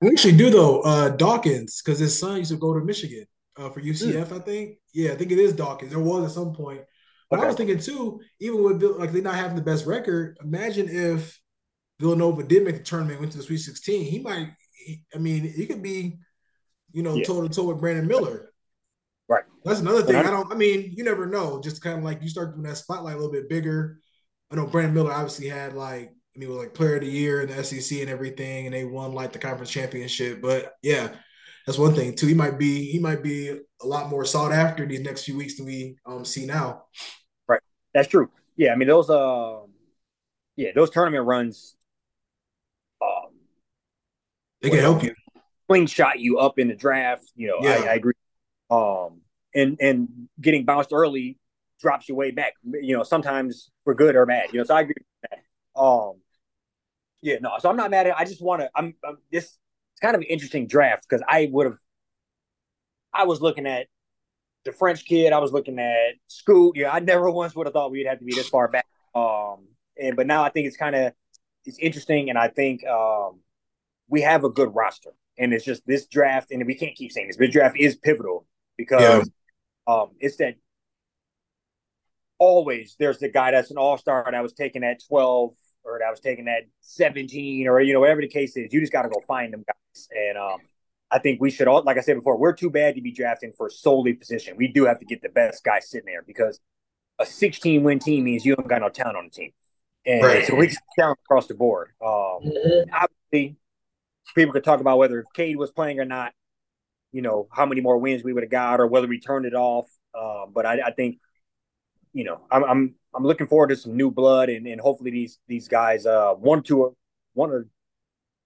we 0.00 0.10
actually 0.10 0.36
do 0.36 0.50
though. 0.50 0.80
Uh, 0.80 1.10
Dawkins, 1.10 1.80
because 1.82 1.98
his 1.98 2.18
son 2.18 2.38
used 2.38 2.50
to 2.50 2.56
go 2.56 2.74
to 2.74 2.84
Michigan 2.84 3.26
uh, 3.56 3.70
for 3.70 3.80
UCF. 3.80 4.26
Mm. 4.26 4.32
I 4.32 4.38
think. 4.40 4.78
Yeah, 4.92 5.12
I 5.12 5.16
think 5.16 5.32
it 5.32 5.38
is 5.38 5.52
Dawkins. 5.52 5.92
There 5.92 6.00
was 6.00 6.24
at 6.24 6.30
some 6.32 6.52
point. 6.52 6.82
But 7.34 7.40
okay. 7.40 7.44
I 7.44 7.48
was 7.48 7.56
thinking 7.56 7.78
too, 7.80 8.20
even 8.40 8.62
with 8.62 8.82
like 8.82 9.12
they 9.12 9.20
not 9.20 9.34
having 9.34 9.56
the 9.56 9.62
best 9.62 9.86
record, 9.86 10.38
imagine 10.40 10.88
if 10.88 11.40
Villanova 11.98 12.42
did 12.44 12.64
make 12.64 12.76
the 12.76 12.82
tournament, 12.82 13.20
went 13.20 13.32
to 13.32 13.38
the 13.38 13.44
Sweet 13.44 13.58
16. 13.58 14.04
He 14.04 14.18
might. 14.20 14.50
He, 14.72 15.02
I 15.14 15.18
mean, 15.18 15.42
he 15.42 15.66
could 15.66 15.82
be, 15.82 16.18
you 16.92 17.02
know, 17.02 17.20
toe 17.22 17.42
to 17.42 17.48
toe 17.48 17.64
with 17.64 17.80
Brandon 17.80 18.06
Miller. 18.06 18.52
Right. 19.28 19.44
That's 19.64 19.80
another 19.80 20.02
thing. 20.02 20.16
I 20.16 20.22
don't. 20.30 20.52
I 20.52 20.56
mean, 20.56 20.92
you 20.96 21.02
never 21.02 21.26
know. 21.26 21.60
Just 21.60 21.82
kind 21.82 21.98
of 21.98 22.04
like 22.04 22.22
you 22.22 22.28
start 22.28 22.54
doing 22.54 22.68
that 22.68 22.76
spotlight 22.76 23.14
a 23.14 23.18
little 23.18 23.32
bit 23.32 23.48
bigger. 23.48 23.98
I 24.52 24.56
know 24.56 24.66
Brandon 24.66 24.94
Miller 24.94 25.12
obviously 25.12 25.48
had 25.48 25.72
like 25.74 26.10
I 26.34 26.38
mean, 26.38 26.48
was 26.48 26.58
like 26.58 26.74
player 26.74 26.96
of 26.96 27.02
the 27.02 27.08
year 27.08 27.42
in 27.42 27.48
the 27.48 27.64
SEC 27.64 28.00
and 28.00 28.10
everything, 28.10 28.66
and 28.66 28.74
they 28.74 28.84
won 28.84 29.12
like 29.12 29.32
the 29.32 29.38
conference 29.38 29.70
championship. 29.70 30.42
But 30.42 30.74
yeah, 30.82 31.14
that's 31.66 31.78
one 31.78 31.94
thing 31.94 32.14
too. 32.14 32.26
He 32.26 32.34
might 32.34 32.58
be 32.58 32.90
he 32.90 32.98
might 32.98 33.22
be 33.22 33.48
a 33.48 33.86
lot 33.86 34.10
more 34.10 34.24
sought 34.24 34.52
after 34.52 34.84
these 34.84 35.00
next 35.00 35.24
few 35.24 35.36
weeks 35.36 35.56
than 35.56 35.66
we 35.66 35.96
um, 36.06 36.24
see 36.24 36.44
now. 36.44 36.84
That's 37.94 38.08
true. 38.08 38.30
Yeah, 38.56 38.72
I 38.72 38.76
mean 38.76 38.88
those 38.88 39.08
uh, 39.08 39.60
yeah, 40.56 40.70
those 40.74 40.90
tournament 40.90 41.24
runs, 41.24 41.76
um, 43.00 43.32
they 44.60 44.70
can 44.70 44.80
help 44.80 45.02
you 45.02 45.14
slingshot 45.66 46.18
you 46.18 46.38
up 46.38 46.58
in 46.58 46.68
the 46.68 46.74
draft. 46.74 47.24
You 47.36 47.48
know, 47.48 47.58
yeah. 47.62 47.84
I, 47.84 47.92
I 47.92 47.94
agree. 47.94 48.14
Um, 48.70 49.20
and 49.54 49.78
and 49.80 50.28
getting 50.40 50.64
bounced 50.64 50.92
early 50.92 51.38
drops 51.80 52.08
you 52.08 52.14
way 52.14 52.30
back. 52.30 52.54
You 52.64 52.96
know, 52.96 53.02
sometimes 53.02 53.70
for 53.84 53.94
good 53.94 54.16
or 54.16 54.26
bad. 54.26 54.52
You 54.52 54.58
know, 54.58 54.64
so 54.64 54.74
I 54.74 54.80
agree 54.82 54.94
with 54.96 55.30
that. 55.30 55.80
Um, 55.80 56.14
yeah, 57.22 57.36
no. 57.40 57.52
So 57.58 57.70
I'm 57.70 57.76
not 57.76 57.90
mad 57.90 58.06
at. 58.06 58.16
I 58.18 58.24
just 58.24 58.42
want 58.42 58.62
to. 58.62 58.70
I'm, 58.74 58.94
I'm 59.04 59.18
this. 59.30 59.44
It's 59.44 60.00
kind 60.00 60.14
of 60.14 60.20
an 60.20 60.26
interesting 60.28 60.66
draft 60.66 61.06
because 61.08 61.24
I 61.28 61.48
would 61.52 61.66
have. 61.66 61.78
I 63.12 63.24
was 63.24 63.40
looking 63.40 63.66
at 63.66 63.86
the 64.64 64.72
French 64.72 65.04
kid. 65.04 65.32
I 65.32 65.38
was 65.38 65.52
looking 65.52 65.78
at 65.78 66.14
Scoot. 66.28 66.76
Yeah, 66.76 66.90
I 66.90 67.00
never 67.00 67.30
once 67.30 67.54
would 67.54 67.66
have 67.66 67.72
thought 67.74 67.90
we'd 67.90 68.06
have 68.06 68.18
to 68.18 68.24
be 68.24 68.34
this 68.34 68.48
far 68.48 68.68
back. 68.68 68.86
Um, 69.14 69.68
and 70.00 70.16
but 70.16 70.26
now 70.26 70.42
I 70.42 70.50
think 70.50 70.66
it's 70.66 70.76
kind 70.76 70.96
of 70.96 71.12
it's 71.64 71.78
interesting, 71.78 72.30
and 72.30 72.38
I 72.38 72.48
think 72.48 72.84
um, 72.86 73.40
we 74.08 74.22
have 74.22 74.44
a 74.44 74.50
good 74.50 74.74
roster. 74.74 75.10
And 75.36 75.52
it's 75.52 75.64
just 75.64 75.84
this 75.84 76.06
draft, 76.06 76.52
and 76.52 76.64
we 76.64 76.76
can't 76.76 76.94
keep 76.94 77.10
saying 77.10 77.26
this. 77.26 77.36
This 77.36 77.50
draft 77.50 77.76
is 77.76 77.96
pivotal 77.96 78.46
because 78.76 79.28
yeah. 79.88 79.94
um, 79.94 80.10
it's 80.20 80.36
that 80.36 80.54
always 82.38 82.94
there's 82.98 83.18
the 83.18 83.28
guy 83.28 83.50
that's 83.50 83.70
an 83.70 83.76
all 83.76 83.98
star 83.98 84.28
that 84.30 84.42
was 84.42 84.52
taken 84.52 84.84
at 84.84 85.02
12 85.08 85.54
or 85.84 85.98
that 86.00 86.10
was 86.10 86.20
taken 86.20 86.48
at 86.48 86.62
17 86.80 87.66
or, 87.68 87.80
you 87.80 87.92
know, 87.92 88.00
whatever 88.00 88.20
the 88.20 88.28
case 88.28 88.56
is. 88.56 88.72
You 88.72 88.80
just 88.80 88.92
got 88.92 89.02
to 89.02 89.08
go 89.08 89.20
find 89.26 89.52
them 89.52 89.64
guys. 89.66 90.08
And 90.10 90.38
um, 90.38 90.58
I 91.14 91.20
think 91.20 91.40
we 91.40 91.52
should 91.52 91.68
all, 91.68 91.80
like 91.84 91.96
I 91.96 92.00
said 92.00 92.16
before, 92.16 92.36
we're 92.36 92.52
too 92.52 92.70
bad 92.70 92.96
to 92.96 93.00
be 93.00 93.12
drafting 93.12 93.52
for 93.56 93.70
solely 93.70 94.14
position. 94.14 94.56
We 94.56 94.66
do 94.66 94.84
have 94.84 94.98
to 94.98 95.04
get 95.04 95.22
the 95.22 95.28
best 95.28 95.62
guy 95.62 95.78
sitting 95.78 96.06
there 96.06 96.22
because 96.22 96.58
a 97.20 97.24
16 97.24 97.84
win 97.84 98.00
team 98.00 98.24
means 98.24 98.44
you 98.44 98.56
don't 98.56 98.66
got 98.66 98.80
no 98.80 98.88
talent 98.88 99.16
on 99.16 99.24
the 99.26 99.30
team. 99.30 99.50
And 100.04 100.24
right. 100.24 100.44
so 100.44 100.56
we 100.56 100.74
talent 100.98 101.20
across 101.24 101.46
the 101.46 101.54
board. 101.54 101.90
Um, 102.04 102.10
mm-hmm. 102.10 102.90
Obviously, 102.92 103.56
people 104.34 104.52
could 104.52 104.64
talk 104.64 104.80
about 104.80 104.98
whether 104.98 105.24
Cade 105.34 105.56
was 105.56 105.70
playing 105.70 106.00
or 106.00 106.04
not, 106.04 106.32
you 107.12 107.22
know, 107.22 107.46
how 107.52 107.64
many 107.64 107.80
more 107.80 107.96
wins 107.96 108.24
we 108.24 108.32
would 108.32 108.42
have 108.42 108.50
got 108.50 108.80
or 108.80 108.88
whether 108.88 109.06
we 109.06 109.20
turned 109.20 109.46
it 109.46 109.54
off. 109.54 109.86
Um, 110.18 110.50
but 110.52 110.66
I, 110.66 110.80
I 110.88 110.90
think 110.90 111.18
you 112.12 112.24
know, 112.24 112.40
I'm 112.50 112.64
I'm 112.64 112.94
I'm 113.14 113.24
looking 113.24 113.46
forward 113.46 113.68
to 113.68 113.76
some 113.76 113.96
new 113.96 114.10
blood 114.10 114.48
and, 114.48 114.66
and 114.66 114.80
hopefully 114.80 115.10
these 115.10 115.38
these 115.46 115.68
guys 115.68 116.06
uh 116.06 116.32
one 116.32 116.62
two 116.62 116.96
one 117.34 117.50
or 117.50 117.66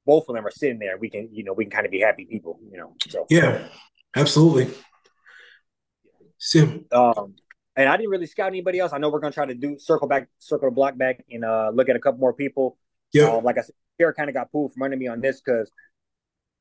both 0.08 0.26
of 0.30 0.34
them 0.34 0.46
are 0.46 0.50
sitting 0.50 0.78
there. 0.78 0.96
We 0.96 1.10
can 1.10 1.28
you 1.30 1.44
know 1.44 1.52
we 1.52 1.66
can 1.66 1.70
kind 1.70 1.84
of 1.84 1.92
be 1.92 2.00
happy 2.00 2.24
people. 2.24 2.58
You 2.72 2.78
know. 2.78 2.94
So 3.08 3.26
yeah, 3.28 3.68
absolutely. 4.16 4.74
Sim. 6.38 6.86
Um, 6.90 7.34
and 7.76 7.88
I 7.90 7.96
didn't 7.98 8.10
really 8.10 8.26
scout 8.26 8.46
anybody 8.46 8.78
else. 8.78 8.94
I 8.94 8.98
know 8.98 9.10
we're 9.10 9.20
gonna 9.20 9.34
try 9.34 9.44
to 9.44 9.54
do 9.54 9.76
circle 9.78 10.08
back, 10.08 10.28
circle 10.38 10.70
the 10.70 10.74
block 10.74 10.96
back, 10.96 11.22
and 11.30 11.44
uh, 11.44 11.70
look 11.74 11.90
at 11.90 11.94
a 11.94 11.98
couple 11.98 12.20
more 12.20 12.32
people. 12.32 12.78
Yeah. 13.12 13.24
Uh, 13.24 13.40
like 13.42 13.58
I 13.58 13.60
said, 13.60 13.74
Pierre 13.98 14.14
kind 14.14 14.30
of 14.30 14.34
got 14.34 14.50
pulled 14.50 14.72
from 14.72 14.82
under 14.82 14.96
me 14.96 15.08
on 15.08 15.20
this 15.20 15.42
because 15.42 15.70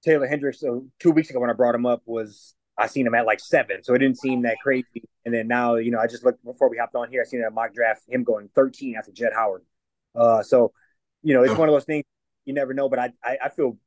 Taylor 0.04 0.28
Hendricks. 0.28 0.60
So 0.60 0.86
two 1.00 1.12
weeks 1.12 1.30
ago 1.30 1.40
when 1.40 1.50
I 1.50 1.54
brought 1.54 1.74
him 1.74 1.86
up 1.86 2.02
was 2.06 2.54
I 2.78 2.88
seen 2.88 3.08
him 3.08 3.16
at 3.16 3.26
like 3.26 3.40
seven, 3.40 3.82
so 3.82 3.94
it 3.94 4.00
didn't 4.00 4.18
seem 4.18 4.42
that 4.42 4.58
crazy. 4.62 5.04
And 5.24 5.34
then 5.34 5.48
now, 5.48 5.76
you 5.76 5.92
know, 5.92 6.00
I 6.00 6.08
just 6.08 6.26
looked 6.26 6.44
before 6.44 6.70
we 6.70 6.78
hopped 6.78 6.96
on 6.96 7.10
here. 7.10 7.22
I 7.22 7.24
seen 7.24 7.42
a 7.46 7.50
mock 7.50 7.74
draft 7.74 8.02
him 8.10 8.26
going 8.26 8.50
13 8.56 8.98
after 8.98 9.14
Jett 9.14 9.32
Howard. 9.34 9.64
Uh, 10.14 10.44
so, 10.44 10.74
you 11.24 11.34
know, 11.34 11.44
it's 11.44 11.56
one 11.56 11.70
of 11.70 11.74
those 11.74 11.86
things 11.86 12.04
you 12.48 12.54
never 12.54 12.74
know. 12.74 12.90
But 12.90 13.00
I, 13.00 13.12
I, 13.24 13.38
I 13.46 13.50
feel 13.50 13.78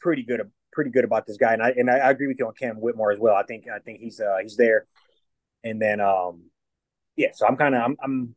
pretty 0.00 0.24
good, 0.24 0.40
pretty 0.72 0.90
good 0.90 1.04
about 1.04 1.26
this 1.26 1.36
guy, 1.36 1.52
and 1.52 1.62
I 1.62 1.70
and 1.70 1.90
I, 1.90 2.10
agree 2.10 2.26
with 2.26 2.38
you 2.38 2.46
on 2.46 2.54
Cam 2.54 2.80
Whitmore 2.80 3.12
as 3.12 3.20
well. 3.20 3.36
I 3.36 3.44
think 3.44 3.66
I 3.72 3.78
think 3.78 4.00
he's 4.00 4.18
uh, 4.20 4.38
he's 4.42 4.56
there. 4.56 4.86
And 5.62 5.80
then, 5.80 6.00
um, 6.00 6.50
yeah, 7.16 7.28
so 7.32 7.46
I'm 7.46 7.56
kind 7.56 7.74
of 7.74 7.82
I'm 7.82 7.96
I'm 8.02 8.34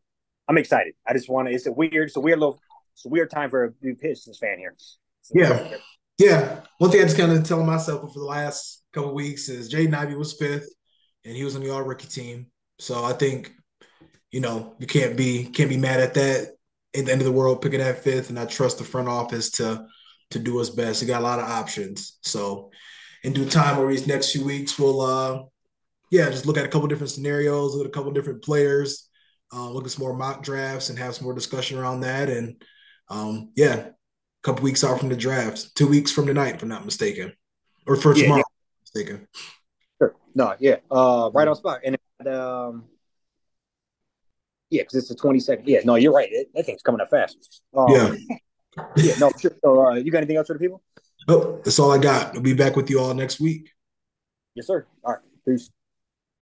I'm 0.47 0.57
excited. 0.57 0.93
I 1.07 1.13
just 1.13 1.29
want 1.29 1.47
to. 1.47 1.53
It's 1.53 1.65
a 1.65 1.71
weird, 1.71 2.07
it's 2.07 2.15
a 2.15 2.21
weird 2.21 2.39
little, 2.39 2.59
it's 2.93 3.05
a 3.05 3.09
weird 3.09 3.29
time 3.29 3.49
for 3.49 3.65
a 3.65 3.73
new 3.81 3.95
Pistons 3.95 4.37
fan 4.37 4.57
here. 4.57 4.75
yeah, 5.33 5.77
yeah. 6.17 6.61
One 6.77 6.91
thing 6.91 7.01
I 7.01 7.03
just 7.03 7.17
kind 7.17 7.31
of 7.31 7.43
telling 7.43 7.65
myself 7.65 8.13
for 8.13 8.19
the 8.19 8.25
last 8.25 8.83
couple 8.93 9.13
weeks 9.13 9.49
is 9.49 9.73
Jaden 9.73 9.93
Ivey 9.93 10.15
was 10.15 10.33
fifth, 10.33 10.69
and 11.25 11.35
he 11.35 11.43
was 11.43 11.55
on 11.55 11.61
the 11.63 11.69
All 11.69 11.83
Rookie 11.83 12.07
team. 12.07 12.47
So 12.79 13.03
I 13.03 13.13
think, 13.13 13.51
you 14.31 14.39
know, 14.39 14.75
you 14.79 14.87
can't 14.87 15.17
be 15.17 15.45
can't 15.45 15.69
be 15.69 15.77
mad 15.77 15.99
at 15.99 16.13
that. 16.13 16.56
At 16.97 17.05
the 17.05 17.11
end 17.11 17.21
of 17.21 17.25
the 17.25 17.31
world, 17.31 17.61
picking 17.61 17.79
that 17.79 18.03
fifth, 18.03 18.29
and 18.29 18.39
I 18.39 18.45
trust 18.45 18.79
the 18.79 18.83
front 18.83 19.07
office 19.07 19.51
to 19.51 19.85
to 20.31 20.39
do 20.39 20.59
its 20.59 20.69
best. 20.69 21.01
You 21.01 21.07
got 21.07 21.21
a 21.21 21.23
lot 21.23 21.39
of 21.39 21.45
options. 21.45 22.17
So 22.21 22.71
in 23.23 23.33
due 23.33 23.47
time 23.47 23.77
over 23.77 23.89
these 23.89 24.07
next 24.07 24.31
few 24.31 24.43
weeks, 24.43 24.77
we'll 24.77 25.01
uh 25.01 25.43
yeah, 26.09 26.29
just 26.29 26.45
look 26.45 26.57
at 26.57 26.65
a 26.65 26.69
couple 26.69 26.87
different 26.87 27.11
scenarios, 27.11 27.73
look 27.73 27.85
at 27.85 27.89
a 27.89 27.93
couple 27.93 28.11
different 28.11 28.41
players, 28.43 29.09
uh, 29.53 29.69
look 29.69 29.85
at 29.85 29.91
some 29.91 30.03
more 30.03 30.15
mock 30.15 30.43
drafts 30.43 30.89
and 30.89 30.97
have 30.97 31.15
some 31.15 31.25
more 31.25 31.33
discussion 31.33 31.77
around 31.77 32.01
that. 32.01 32.29
And 32.29 32.61
um, 33.09 33.51
yeah, 33.55 33.75
a 33.75 33.93
couple 34.43 34.63
weeks 34.63 34.83
out 34.83 34.99
from 34.99 35.09
the 35.09 35.17
draft, 35.17 35.75
two 35.75 35.87
weeks 35.87 36.11
from 36.11 36.25
tonight, 36.25 36.55
if 36.55 36.63
I'm 36.63 36.69
not 36.69 36.85
mistaken, 36.85 37.33
or 37.85 37.95
for 37.95 38.15
yeah, 38.15 38.23
tomorrow 38.23 38.43
mistaken. 38.81 39.27
Sure. 39.97 40.15
No, 40.33 40.55
yeah. 40.59 40.77
Uh, 40.89 41.29
right 41.33 41.47
on 41.47 41.55
spot. 41.55 41.81
And 41.83 41.97
um, 42.27 42.85
yeah, 44.69 44.83
because 44.83 44.95
it's 44.95 45.09
the 45.09 45.15
22nd. 45.15 45.63
Yeah, 45.65 45.79
no, 45.85 45.95
you're 45.95 46.13
right. 46.13 46.29
It, 46.31 46.49
that 46.53 46.65
thing's 46.65 46.81
coming 46.81 47.01
up 47.01 47.09
fast. 47.09 47.61
Um, 47.75 47.87
yeah. 47.89 48.13
yeah, 48.95 49.13
no, 49.19 49.31
sure. 49.39 49.51
So, 49.63 49.87
uh, 49.87 49.93
you 49.95 50.11
got 50.11 50.19
anything 50.19 50.37
else 50.37 50.47
for 50.47 50.53
the 50.53 50.59
people? 50.59 50.81
Oh, 51.27 51.59
that's 51.63 51.79
all 51.79 51.91
I 51.91 51.97
got. 51.97 52.33
We'll 52.33 52.43
be 52.43 52.53
back 52.53 52.75
with 52.75 52.89
you 52.89 52.99
all 52.99 53.13
next 53.13 53.39
week. 53.39 53.71
Yes, 54.55 54.67
sir. 54.67 54.85
All 55.03 55.13
right. 55.13 55.21
Peace. 55.45 55.69